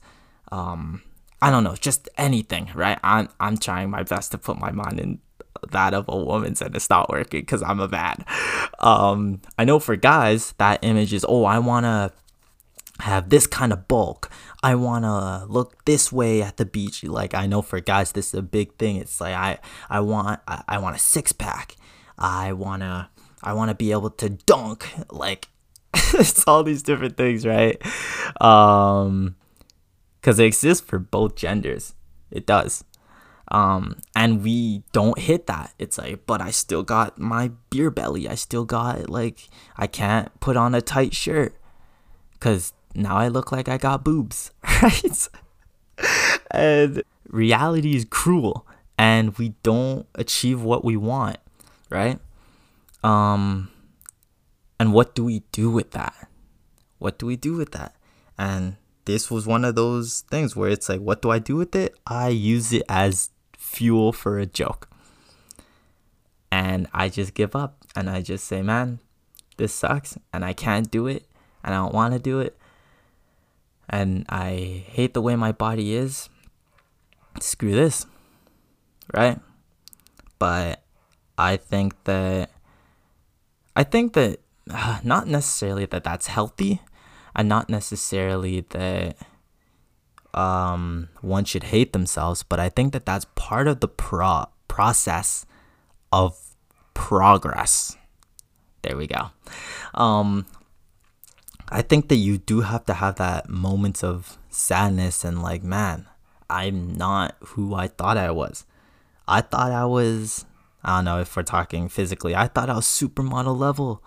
Um, 0.50 1.02
I 1.40 1.50
don't 1.50 1.64
know, 1.64 1.76
just 1.76 2.08
anything, 2.16 2.70
right? 2.74 2.98
I'm 3.02 3.28
I'm 3.38 3.56
trying 3.58 3.90
my 3.90 4.02
best 4.02 4.32
to 4.32 4.38
put 4.38 4.58
my 4.58 4.70
mind 4.70 5.00
in 5.00 5.20
that 5.70 5.94
of 5.94 6.06
a 6.08 6.16
woman's 6.16 6.62
and 6.62 6.74
it's 6.76 6.90
not 6.90 7.08
working 7.08 7.40
because 7.40 7.62
I'm 7.62 7.80
a 7.80 7.88
man. 7.88 8.24
Um, 8.78 9.40
I 9.58 9.64
know 9.64 9.78
for 9.78 9.96
guys 9.96 10.54
that 10.58 10.82
image 10.82 11.12
is 11.12 11.24
oh 11.28 11.44
I 11.44 11.58
want 11.58 11.84
to 11.84 12.12
have 13.00 13.28
this 13.28 13.46
kind 13.46 13.72
of 13.72 13.88
bulk. 13.88 14.30
I 14.62 14.74
want 14.74 15.04
to 15.04 15.44
look 15.46 15.84
this 15.84 16.10
way 16.10 16.42
at 16.42 16.56
the 16.56 16.64
beach. 16.64 17.04
Like 17.04 17.34
I 17.34 17.46
know 17.46 17.62
for 17.62 17.80
guys 17.80 18.12
this 18.12 18.28
is 18.28 18.34
a 18.34 18.42
big 18.42 18.74
thing. 18.76 18.96
It's 18.96 19.20
like 19.20 19.34
I 19.34 19.58
I 19.90 20.00
want 20.00 20.40
I, 20.48 20.62
I 20.68 20.78
want 20.78 20.96
a 20.96 20.98
six 20.98 21.32
pack. 21.32 21.76
I 22.18 22.52
want 22.52 22.82
to 22.82 23.08
I 23.42 23.52
want 23.52 23.68
to 23.68 23.74
be 23.74 23.92
able 23.92 24.10
to 24.10 24.30
dunk 24.30 24.88
like 25.10 25.48
it's 26.14 26.46
all 26.46 26.62
these 26.62 26.82
different 26.82 27.16
things, 27.16 27.46
right? 27.46 27.80
Um, 28.40 29.36
because 30.26 30.40
it 30.40 30.46
exists 30.46 30.84
for 30.84 30.98
both 30.98 31.36
genders. 31.36 31.94
It 32.32 32.46
does. 32.46 32.82
Um, 33.46 33.98
and 34.16 34.42
we 34.42 34.82
don't 34.90 35.20
hit 35.20 35.46
that. 35.46 35.72
It's 35.78 35.98
like, 35.98 36.26
but 36.26 36.40
I 36.40 36.50
still 36.50 36.82
got 36.82 37.16
my 37.16 37.52
beer 37.70 37.92
belly. 37.92 38.28
I 38.28 38.34
still 38.34 38.64
got 38.64 39.08
like 39.08 39.48
I 39.76 39.86
can't 39.86 40.28
put 40.40 40.56
on 40.56 40.74
a 40.74 40.82
tight 40.82 41.14
shirt 41.14 41.54
because 42.32 42.72
now 42.92 43.16
I 43.16 43.28
look 43.28 43.52
like 43.52 43.68
I 43.68 43.78
got 43.78 44.02
boobs, 44.02 44.50
right? 44.82 45.28
and 46.50 47.04
reality 47.28 47.94
is 47.94 48.04
cruel, 48.04 48.66
and 48.98 49.38
we 49.38 49.50
don't 49.62 50.08
achieve 50.16 50.60
what 50.60 50.84
we 50.84 50.96
want, 50.96 51.38
right? 51.88 52.18
Um, 53.04 53.70
and 54.80 54.92
what 54.92 55.14
do 55.14 55.22
we 55.22 55.44
do 55.52 55.70
with 55.70 55.92
that? 55.92 56.16
What 56.98 57.16
do 57.16 57.26
we 57.26 57.36
do 57.36 57.54
with 57.56 57.70
that? 57.70 57.94
And 58.36 58.74
this 59.06 59.30
was 59.30 59.46
one 59.46 59.64
of 59.64 59.74
those 59.76 60.24
things 60.30 60.54
where 60.54 60.68
it's 60.68 60.88
like, 60.88 61.00
what 61.00 61.22
do 61.22 61.30
I 61.30 61.38
do 61.38 61.56
with 61.56 61.74
it? 61.74 61.96
I 62.06 62.28
use 62.28 62.72
it 62.72 62.82
as 62.88 63.30
fuel 63.56 64.12
for 64.12 64.38
a 64.38 64.46
joke. 64.46 64.88
And 66.50 66.88
I 66.92 67.08
just 67.08 67.34
give 67.34 67.56
up 67.56 67.78
and 67.94 68.10
I 68.10 68.20
just 68.20 68.44
say, 68.44 68.62
man, 68.62 68.98
this 69.56 69.72
sucks 69.72 70.18
and 70.32 70.44
I 70.44 70.52
can't 70.52 70.90
do 70.90 71.06
it 71.06 71.24
and 71.64 71.74
I 71.74 71.78
don't 71.78 71.94
want 71.94 72.14
to 72.14 72.18
do 72.18 72.40
it. 72.40 72.58
And 73.88 74.26
I 74.28 74.84
hate 74.88 75.14
the 75.14 75.22
way 75.22 75.36
my 75.36 75.52
body 75.52 75.94
is. 75.94 76.28
Screw 77.40 77.74
this. 77.74 78.06
Right? 79.14 79.38
But 80.40 80.82
I 81.38 81.56
think 81.56 81.94
that 82.04 82.50
I 83.76 83.84
think 83.84 84.14
that 84.14 84.40
uh, 84.68 84.98
not 85.04 85.28
necessarily 85.28 85.86
that 85.86 86.02
that's 86.02 86.26
healthy 86.26 86.80
and 87.36 87.48
not 87.48 87.68
necessarily 87.68 88.62
that 88.70 89.16
um, 90.32 91.10
one 91.20 91.44
should 91.44 91.64
hate 91.64 91.92
themselves, 91.92 92.42
but 92.42 92.58
I 92.58 92.70
think 92.70 92.94
that 92.94 93.04
that's 93.04 93.26
part 93.36 93.68
of 93.68 93.80
the 93.80 93.88
pro- 93.88 94.46
process 94.68 95.44
of 96.10 96.36
progress. 96.94 97.96
There 98.82 98.96
we 98.96 99.06
go. 99.06 99.30
Um, 99.94 100.46
I 101.68 101.82
think 101.82 102.08
that 102.08 102.16
you 102.16 102.38
do 102.38 102.62
have 102.62 102.86
to 102.86 102.94
have 102.94 103.16
that 103.16 103.50
moment 103.50 104.02
of 104.02 104.38
sadness 104.48 105.22
and 105.22 105.42
like, 105.42 105.62
man, 105.62 106.06
I'm 106.48 106.94
not 106.96 107.36
who 107.40 107.74
I 107.74 107.88
thought 107.88 108.16
I 108.16 108.30
was. 108.30 108.64
I 109.28 109.42
thought 109.42 109.72
I 109.72 109.84
was, 109.84 110.46
I 110.82 110.96
don't 110.96 111.04
know 111.04 111.20
if 111.20 111.36
we're 111.36 111.42
talking 111.42 111.88
physically, 111.90 112.34
I 112.34 112.46
thought 112.46 112.70
I 112.70 112.76
was 112.76 112.86
supermodel 112.86 113.58
level. 113.58 114.02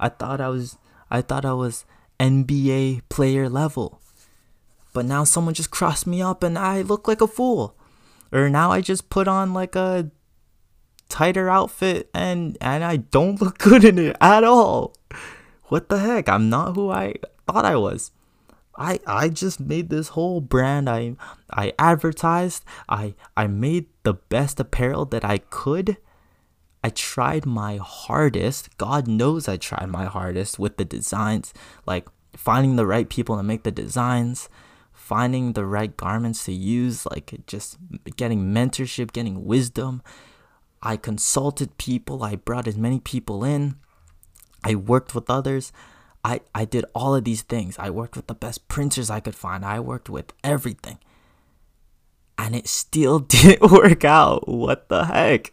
I 0.00 0.08
thought 0.08 0.40
I 0.40 0.48
was 0.48 0.78
I 1.10 1.20
thought 1.20 1.44
I 1.44 1.52
was 1.52 1.84
NBA 2.22 3.02
player 3.08 3.48
level. 3.48 4.00
But 4.92 5.06
now 5.06 5.24
someone 5.24 5.54
just 5.54 5.70
crossed 5.72 6.06
me 6.06 6.22
up 6.22 6.42
and 6.42 6.56
I 6.56 6.82
look 6.82 7.08
like 7.08 7.20
a 7.20 7.26
fool. 7.26 7.76
Or 8.30 8.48
now 8.48 8.70
I 8.70 8.80
just 8.80 9.10
put 9.10 9.26
on 9.26 9.52
like 9.52 9.74
a 9.74 10.10
tighter 11.08 11.50
outfit 11.50 12.08
and 12.14 12.56
and 12.60 12.84
I 12.84 12.96
don't 12.96 13.40
look 13.42 13.58
good 13.58 13.84
in 13.84 13.98
it 13.98 14.16
at 14.20 14.44
all. 14.44 14.94
What 15.64 15.88
the 15.88 15.98
heck? 15.98 16.28
I'm 16.28 16.48
not 16.48 16.76
who 16.76 16.90
I 16.90 17.14
thought 17.46 17.64
I 17.64 17.76
was. 17.76 18.12
I 18.76 19.00
I 19.06 19.28
just 19.28 19.58
made 19.60 19.90
this 19.90 20.08
whole 20.08 20.40
brand. 20.40 20.88
I 20.88 21.16
I 21.50 21.72
advertised. 21.78 22.64
I 22.88 23.14
I 23.36 23.46
made 23.48 23.86
the 24.04 24.14
best 24.14 24.60
apparel 24.60 25.04
that 25.06 25.24
I 25.24 25.38
could. 25.38 25.96
I 26.84 26.90
tried 26.90 27.46
my 27.46 27.76
hardest. 27.76 28.76
God 28.76 29.06
knows 29.06 29.48
I 29.48 29.56
tried 29.56 29.88
my 29.88 30.06
hardest 30.06 30.58
with 30.58 30.76
the 30.76 30.84
designs, 30.84 31.54
like 31.86 32.08
finding 32.36 32.76
the 32.76 32.86
right 32.86 33.08
people 33.08 33.36
to 33.36 33.42
make 33.42 33.62
the 33.62 33.70
designs, 33.70 34.48
finding 34.92 35.52
the 35.52 35.64
right 35.64 35.96
garments 35.96 36.44
to 36.46 36.52
use, 36.52 37.06
like 37.06 37.32
just 37.46 37.78
getting 38.16 38.52
mentorship, 38.52 39.12
getting 39.12 39.44
wisdom. 39.44 40.02
I 40.82 40.96
consulted 40.96 41.78
people. 41.78 42.24
I 42.24 42.34
brought 42.34 42.66
as 42.66 42.76
many 42.76 42.98
people 42.98 43.44
in. 43.44 43.76
I 44.64 44.74
worked 44.74 45.14
with 45.14 45.30
others. 45.30 45.72
I, 46.24 46.40
I 46.54 46.64
did 46.64 46.84
all 46.94 47.14
of 47.14 47.24
these 47.24 47.42
things. 47.42 47.76
I 47.78 47.90
worked 47.90 48.16
with 48.16 48.26
the 48.26 48.34
best 48.34 48.68
printers 48.68 49.10
I 49.10 49.20
could 49.20 49.34
find. 49.34 49.64
I 49.64 49.80
worked 49.80 50.08
with 50.08 50.32
everything. 50.42 50.98
And 52.38 52.56
it 52.56 52.66
still 52.66 53.18
didn't 53.20 53.70
work 53.70 54.04
out. 54.04 54.48
What 54.48 54.88
the 54.88 55.04
heck? 55.04 55.52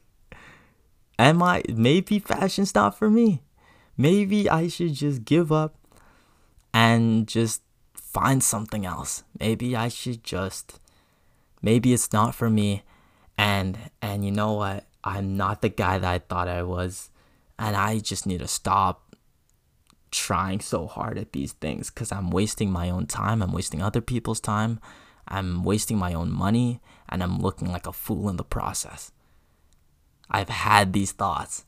Am 1.20 1.44
I 1.44 1.64
maybe 1.68 2.18
fashion's 2.20 2.74
not 2.74 2.98
for 2.98 3.10
me? 3.10 3.42
Maybe 3.98 4.50
I 4.50 4.70
should 4.70 4.94
just 4.94 5.26
give 5.26 5.52
up 5.52 5.76
and 6.74 7.28
just 7.28 7.62
find 7.94 8.42
something 8.42 8.86
else. 8.86 9.24
Maybe 9.38 9.76
I 9.76 9.90
should 9.90 10.24
just 10.24 10.80
maybe 11.62 11.92
it's 11.92 12.14
not 12.14 12.36
for 12.36 12.50
me 12.50 12.84
and 13.38 13.78
and 14.02 14.24
you 14.24 14.32
know 14.32 14.54
what? 14.54 14.86
I'm 15.04 15.36
not 15.36 15.62
the 15.62 15.68
guy 15.68 15.98
that 15.98 16.10
I 16.10 16.20
thought 16.20 16.48
I 16.48 16.64
was 16.64 17.10
and 17.60 17.76
I 17.76 18.00
just 18.00 18.26
need 18.26 18.40
to 18.40 18.48
stop 18.48 19.14
trying 20.12 20.62
so 20.62 20.88
hard 20.88 21.18
at 21.18 21.34
these 21.34 21.52
things 21.52 21.90
because 21.90 22.14
I'm 22.14 22.32
wasting 22.32 22.72
my 22.72 22.90
own 22.90 23.08
time, 23.08 23.42
I'm 23.42 23.52
wasting 23.52 23.82
other 23.82 24.02
people's 24.02 24.40
time, 24.40 24.80
I'm 25.28 25.66
wasting 25.66 25.98
my 25.98 26.14
own 26.14 26.32
money, 26.32 26.80
and 27.10 27.22
I'm 27.22 27.40
looking 27.40 27.70
like 27.70 27.86
a 27.86 27.94
fool 27.94 28.30
in 28.30 28.38
the 28.38 28.44
process. 28.46 29.12
I've 30.30 30.50
had 30.50 30.94
these 30.94 31.12
thoughts. 31.12 31.66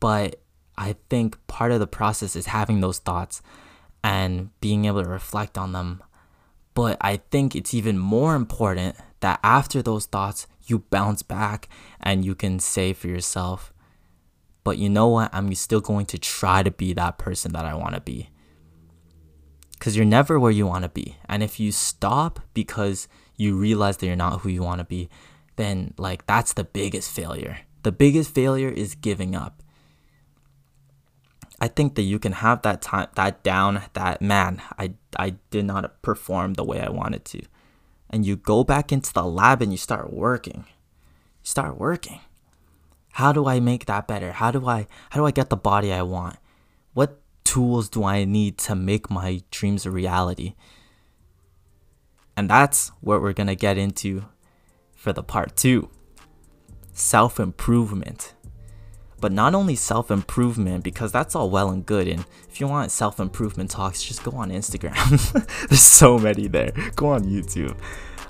But 0.00 0.40
I 0.76 0.96
think 1.08 1.44
part 1.46 1.72
of 1.72 1.80
the 1.80 1.86
process 1.86 2.34
is 2.34 2.46
having 2.46 2.80
those 2.80 2.98
thoughts 2.98 3.42
and 4.02 4.50
being 4.60 4.84
able 4.84 5.02
to 5.02 5.08
reflect 5.08 5.56
on 5.56 5.72
them. 5.72 6.02
But 6.74 6.96
I 7.00 7.18
think 7.30 7.54
it's 7.54 7.74
even 7.74 7.98
more 7.98 8.34
important 8.34 8.96
that 9.20 9.38
after 9.42 9.82
those 9.82 10.06
thoughts, 10.06 10.46
you 10.64 10.80
bounce 10.90 11.22
back 11.22 11.68
and 12.00 12.24
you 12.24 12.34
can 12.34 12.58
say 12.58 12.92
for 12.92 13.08
yourself, 13.08 13.72
but 14.64 14.78
you 14.78 14.88
know 14.88 15.08
what? 15.08 15.30
I'm 15.32 15.52
still 15.54 15.80
going 15.80 16.06
to 16.06 16.18
try 16.18 16.62
to 16.62 16.70
be 16.70 16.92
that 16.94 17.18
person 17.18 17.52
that 17.52 17.64
I 17.64 17.74
want 17.74 17.94
to 17.94 18.00
be. 18.00 18.30
Because 19.72 19.96
you're 19.96 20.06
never 20.06 20.38
where 20.38 20.52
you 20.52 20.66
want 20.66 20.84
to 20.84 20.88
be. 20.88 21.16
And 21.28 21.42
if 21.42 21.58
you 21.58 21.72
stop 21.72 22.40
because 22.54 23.08
you 23.36 23.58
realize 23.58 23.96
that 23.96 24.06
you're 24.06 24.16
not 24.16 24.40
who 24.40 24.48
you 24.48 24.62
want 24.62 24.78
to 24.78 24.84
be, 24.84 25.08
then 25.56 25.94
like 25.98 26.26
that's 26.26 26.52
the 26.52 26.64
biggest 26.64 27.10
failure. 27.10 27.60
The 27.82 27.92
biggest 27.92 28.34
failure 28.34 28.68
is 28.68 28.94
giving 28.94 29.34
up. 29.34 29.62
I 31.60 31.68
think 31.68 31.94
that 31.94 32.02
you 32.02 32.18
can 32.18 32.32
have 32.32 32.62
that 32.62 32.82
time 32.82 33.08
that 33.14 33.42
down 33.42 33.82
that 33.92 34.20
man, 34.20 34.62
I 34.78 34.94
I 35.16 35.36
did 35.50 35.64
not 35.64 36.02
perform 36.02 36.54
the 36.54 36.64
way 36.64 36.80
I 36.80 36.90
wanted 36.90 37.24
to. 37.26 37.42
And 38.10 38.26
you 38.26 38.36
go 38.36 38.62
back 38.64 38.92
into 38.92 39.12
the 39.12 39.24
lab 39.24 39.62
and 39.62 39.72
you 39.72 39.78
start 39.78 40.12
working. 40.12 40.64
You 40.66 41.48
start 41.48 41.78
working 41.78 42.20
how 43.12 43.32
do 43.32 43.46
I 43.46 43.60
make 43.60 43.86
that 43.86 44.08
better? 44.08 44.32
How 44.32 44.50
do 44.50 44.66
I 44.66 44.86
how 45.10 45.20
do 45.20 45.26
I 45.26 45.30
get 45.30 45.50
the 45.50 45.56
body 45.56 45.92
I 45.92 46.02
want? 46.02 46.36
What 46.94 47.20
tools 47.44 47.88
do 47.88 48.04
I 48.04 48.24
need 48.24 48.58
to 48.58 48.74
make 48.74 49.10
my 49.10 49.42
dreams 49.50 49.86
a 49.86 49.90
reality? 49.90 50.54
And 52.36 52.48
that's 52.48 52.90
what 53.00 53.20
we're 53.20 53.34
going 53.34 53.48
to 53.48 53.54
get 53.54 53.76
into 53.76 54.24
for 55.02 55.12
the 55.12 55.22
part 55.22 55.56
2. 55.56 55.88
Self-improvement. 56.92 58.34
But 59.20 59.32
not 59.32 59.52
only 59.52 59.74
self-improvement 59.74 60.84
because 60.84 61.10
that's 61.10 61.34
all 61.34 61.50
well 61.50 61.70
and 61.70 61.84
good 61.84 62.06
and 62.06 62.24
if 62.48 62.60
you 62.60 62.68
want 62.68 62.92
self-improvement 62.92 63.70
talks 63.70 64.00
just 64.00 64.22
go 64.22 64.30
on 64.32 64.50
Instagram. 64.50 65.66
There's 65.68 65.80
so 65.80 66.18
many 66.18 66.46
there. 66.46 66.70
Go 66.94 67.08
on 67.08 67.24
YouTube. 67.24 67.76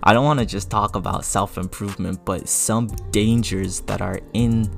I 0.03 0.15
don't 0.15 0.25
want 0.25 0.41
to 0.41 0.47
just 0.47 0.71
talk 0.71 0.97
about 0.97 1.27
self 1.27 1.59
improvement, 1.59 2.25
but 2.25 2.49
some 2.49 2.87
dangers 3.11 3.81
that 3.83 4.01
are 4.01 4.21
in 4.33 4.69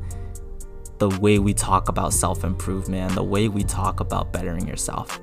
the 0.98 1.08
way 1.20 1.38
we 1.38 1.54
talk 1.54 1.88
about 1.88 2.12
self 2.12 2.42
improvement 2.44 3.08
and 3.08 3.16
the 3.16 3.22
way 3.22 3.48
we 3.48 3.62
talk 3.62 4.00
about 4.00 4.32
bettering 4.32 4.66
yourself. 4.66 5.20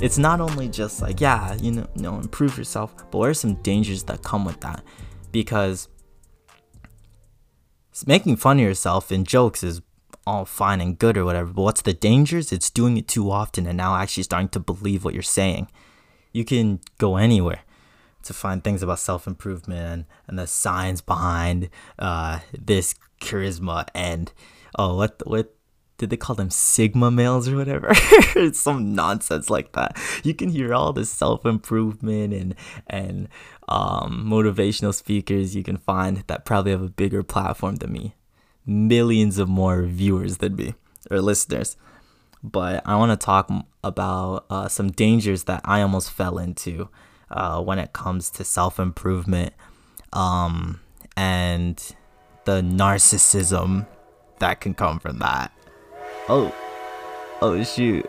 It's 0.00 0.18
not 0.18 0.40
only 0.40 0.68
just 0.68 1.00
like, 1.00 1.20
yeah, 1.20 1.54
you 1.54 1.72
know, 1.72 1.86
you 1.94 2.02
know, 2.02 2.18
improve 2.18 2.58
yourself, 2.58 2.94
but 3.10 3.18
what 3.18 3.28
are 3.28 3.34
some 3.34 3.54
dangers 3.62 4.04
that 4.04 4.22
come 4.22 4.44
with 4.44 4.60
that? 4.60 4.82
Because 5.30 5.88
making 8.06 8.36
fun 8.36 8.58
of 8.58 8.64
yourself 8.64 9.12
in 9.12 9.24
jokes 9.24 9.62
is 9.62 9.82
all 10.26 10.44
fine 10.44 10.80
and 10.80 10.98
good 10.98 11.16
or 11.16 11.24
whatever. 11.24 11.52
But 11.52 11.62
what's 11.62 11.82
the 11.82 11.92
dangers? 11.92 12.52
It's 12.52 12.70
doing 12.70 12.96
it 12.96 13.08
too 13.08 13.30
often 13.30 13.66
and 13.66 13.76
now 13.76 13.96
actually 13.96 14.22
starting 14.24 14.48
to 14.50 14.60
believe 14.60 15.04
what 15.04 15.14
you're 15.14 15.22
saying. 15.22 15.68
You 16.32 16.44
can 16.44 16.80
go 16.98 17.16
anywhere 17.16 17.60
to 18.22 18.32
find 18.32 18.62
things 18.62 18.82
about 18.82 19.00
self 19.00 19.26
improvement 19.26 19.80
and, 19.80 20.04
and 20.28 20.38
the 20.38 20.46
science 20.46 21.00
behind 21.00 21.68
uh, 21.98 22.40
this 22.58 22.94
charisma 23.20 23.86
and 23.94 24.32
oh 24.78 24.96
what 24.96 25.22
what 25.26 25.54
did 26.02 26.10
they 26.10 26.16
call 26.16 26.36
them 26.36 26.50
sigma 26.50 27.10
males 27.10 27.48
or 27.48 27.56
whatever 27.56 27.94
some 28.52 28.94
nonsense 28.94 29.48
like 29.48 29.72
that 29.72 29.96
you 30.22 30.34
can 30.34 30.50
hear 30.50 30.74
all 30.74 30.92
this 30.92 31.10
self-improvement 31.10 32.34
and 32.34 32.54
and 32.86 33.28
um, 33.68 34.26
motivational 34.28 34.92
speakers 34.92 35.56
you 35.56 35.62
can 35.62 35.76
find 35.76 36.24
that 36.26 36.44
probably 36.44 36.72
have 36.72 36.82
a 36.82 36.88
bigger 36.88 37.22
platform 37.22 37.76
than 37.76 37.92
me 37.92 38.14
millions 38.66 39.38
of 39.38 39.48
more 39.48 39.82
viewers 39.82 40.38
than 40.38 40.56
me 40.56 40.74
or 41.10 41.20
listeners. 41.20 41.76
But 42.42 42.82
I 42.86 42.96
want 42.96 43.18
to 43.18 43.24
talk 43.24 43.50
about 43.84 44.46
uh, 44.50 44.68
some 44.68 44.90
dangers 44.90 45.44
that 45.44 45.60
I 45.64 45.82
almost 45.82 46.10
fell 46.10 46.38
into 46.38 46.88
uh, 47.30 47.60
when 47.62 47.78
it 47.78 47.92
comes 47.92 48.30
to 48.30 48.44
self 48.44 48.78
improvement 48.80 49.54
um, 50.12 50.80
and 51.16 51.76
the 52.44 52.60
narcissism 52.60 53.86
that 54.40 54.60
can 54.60 54.74
come 54.74 54.98
from 54.98 55.18
that. 55.20 55.52
Oh, 56.28 56.54
oh, 57.40 57.62
shoot. 57.64 58.08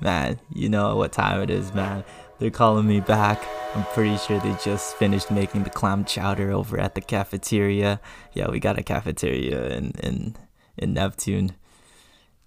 Man, 0.00 0.38
you 0.54 0.68
know 0.68 0.94
what 0.96 1.12
time 1.12 1.42
it 1.42 1.50
is, 1.50 1.74
man. 1.74 2.04
They're 2.38 2.50
calling 2.50 2.86
me 2.86 3.00
back. 3.00 3.42
I'm 3.74 3.84
pretty 3.86 4.16
sure 4.18 4.38
they 4.38 4.54
just 4.62 4.96
finished 4.96 5.30
making 5.30 5.64
the 5.64 5.70
clam 5.70 6.04
chowder 6.04 6.52
over 6.52 6.78
at 6.78 6.94
the 6.94 7.00
cafeteria. 7.00 8.00
Yeah, 8.32 8.48
we 8.48 8.60
got 8.60 8.78
a 8.78 8.82
cafeteria 8.82 9.70
in 9.70 9.92
in 10.02 10.36
in 10.76 10.94
Neptune. 10.94 11.56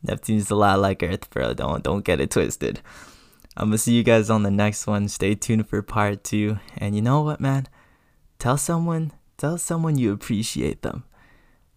Neptune's 0.02 0.50
a 0.50 0.56
lot 0.56 0.80
like 0.80 1.04
Earth, 1.04 1.30
bro. 1.30 1.54
Don't 1.54 1.84
don't 1.84 2.06
get 2.06 2.22
it 2.22 2.32
twisted. 2.32 2.82
I'm 3.58 3.68
gonna 3.70 3.78
see 3.78 3.94
you 3.94 4.04
guys 4.04 4.30
on 4.30 4.44
the 4.44 4.52
next 4.52 4.88
one. 4.88 5.10
Stay 5.10 5.36
tuned 5.36 5.68
for 5.68 5.82
part 5.82 6.24
two. 6.24 6.60
And 6.78 6.96
you 6.96 7.02
know 7.02 7.22
what, 7.22 7.42
man? 7.42 7.68
Tell 8.38 8.58
someone, 8.58 9.12
tell 9.38 9.58
someone 9.58 9.98
you 9.98 10.14
appreciate 10.14 10.84
them. 10.84 11.04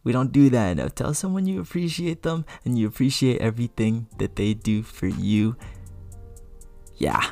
We 0.05 0.12
don't 0.12 0.33
do 0.33 0.51
that 0.51 0.71
enough. 0.73 0.95
Tell 0.95 1.15
someone 1.15 1.47
you 1.47 1.61
appreciate 1.61 2.23
them 2.23 2.45
and 2.65 2.79
you 2.79 2.87
appreciate 2.87 3.41
everything 3.41 4.09
that 4.19 4.37
they 4.37 4.55
do 4.55 4.83
for 4.83 5.07
you. 5.07 5.57
Yeah, 6.97 7.23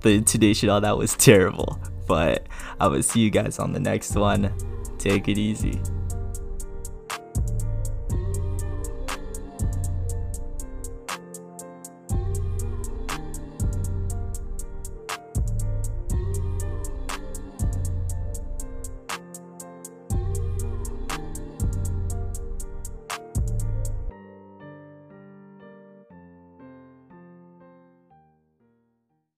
the 0.00 0.10
intonation 0.10 0.68
on 0.68 0.82
that 0.82 0.96
was 0.96 1.14
terrible. 1.14 1.78
But 2.06 2.46
I 2.80 2.88
will 2.88 3.02
see 3.02 3.20
you 3.20 3.30
guys 3.30 3.58
on 3.58 3.72
the 3.72 3.80
next 3.80 4.14
one. 4.14 4.52
Take 4.98 5.28
it 5.28 5.38
easy. 5.38 5.80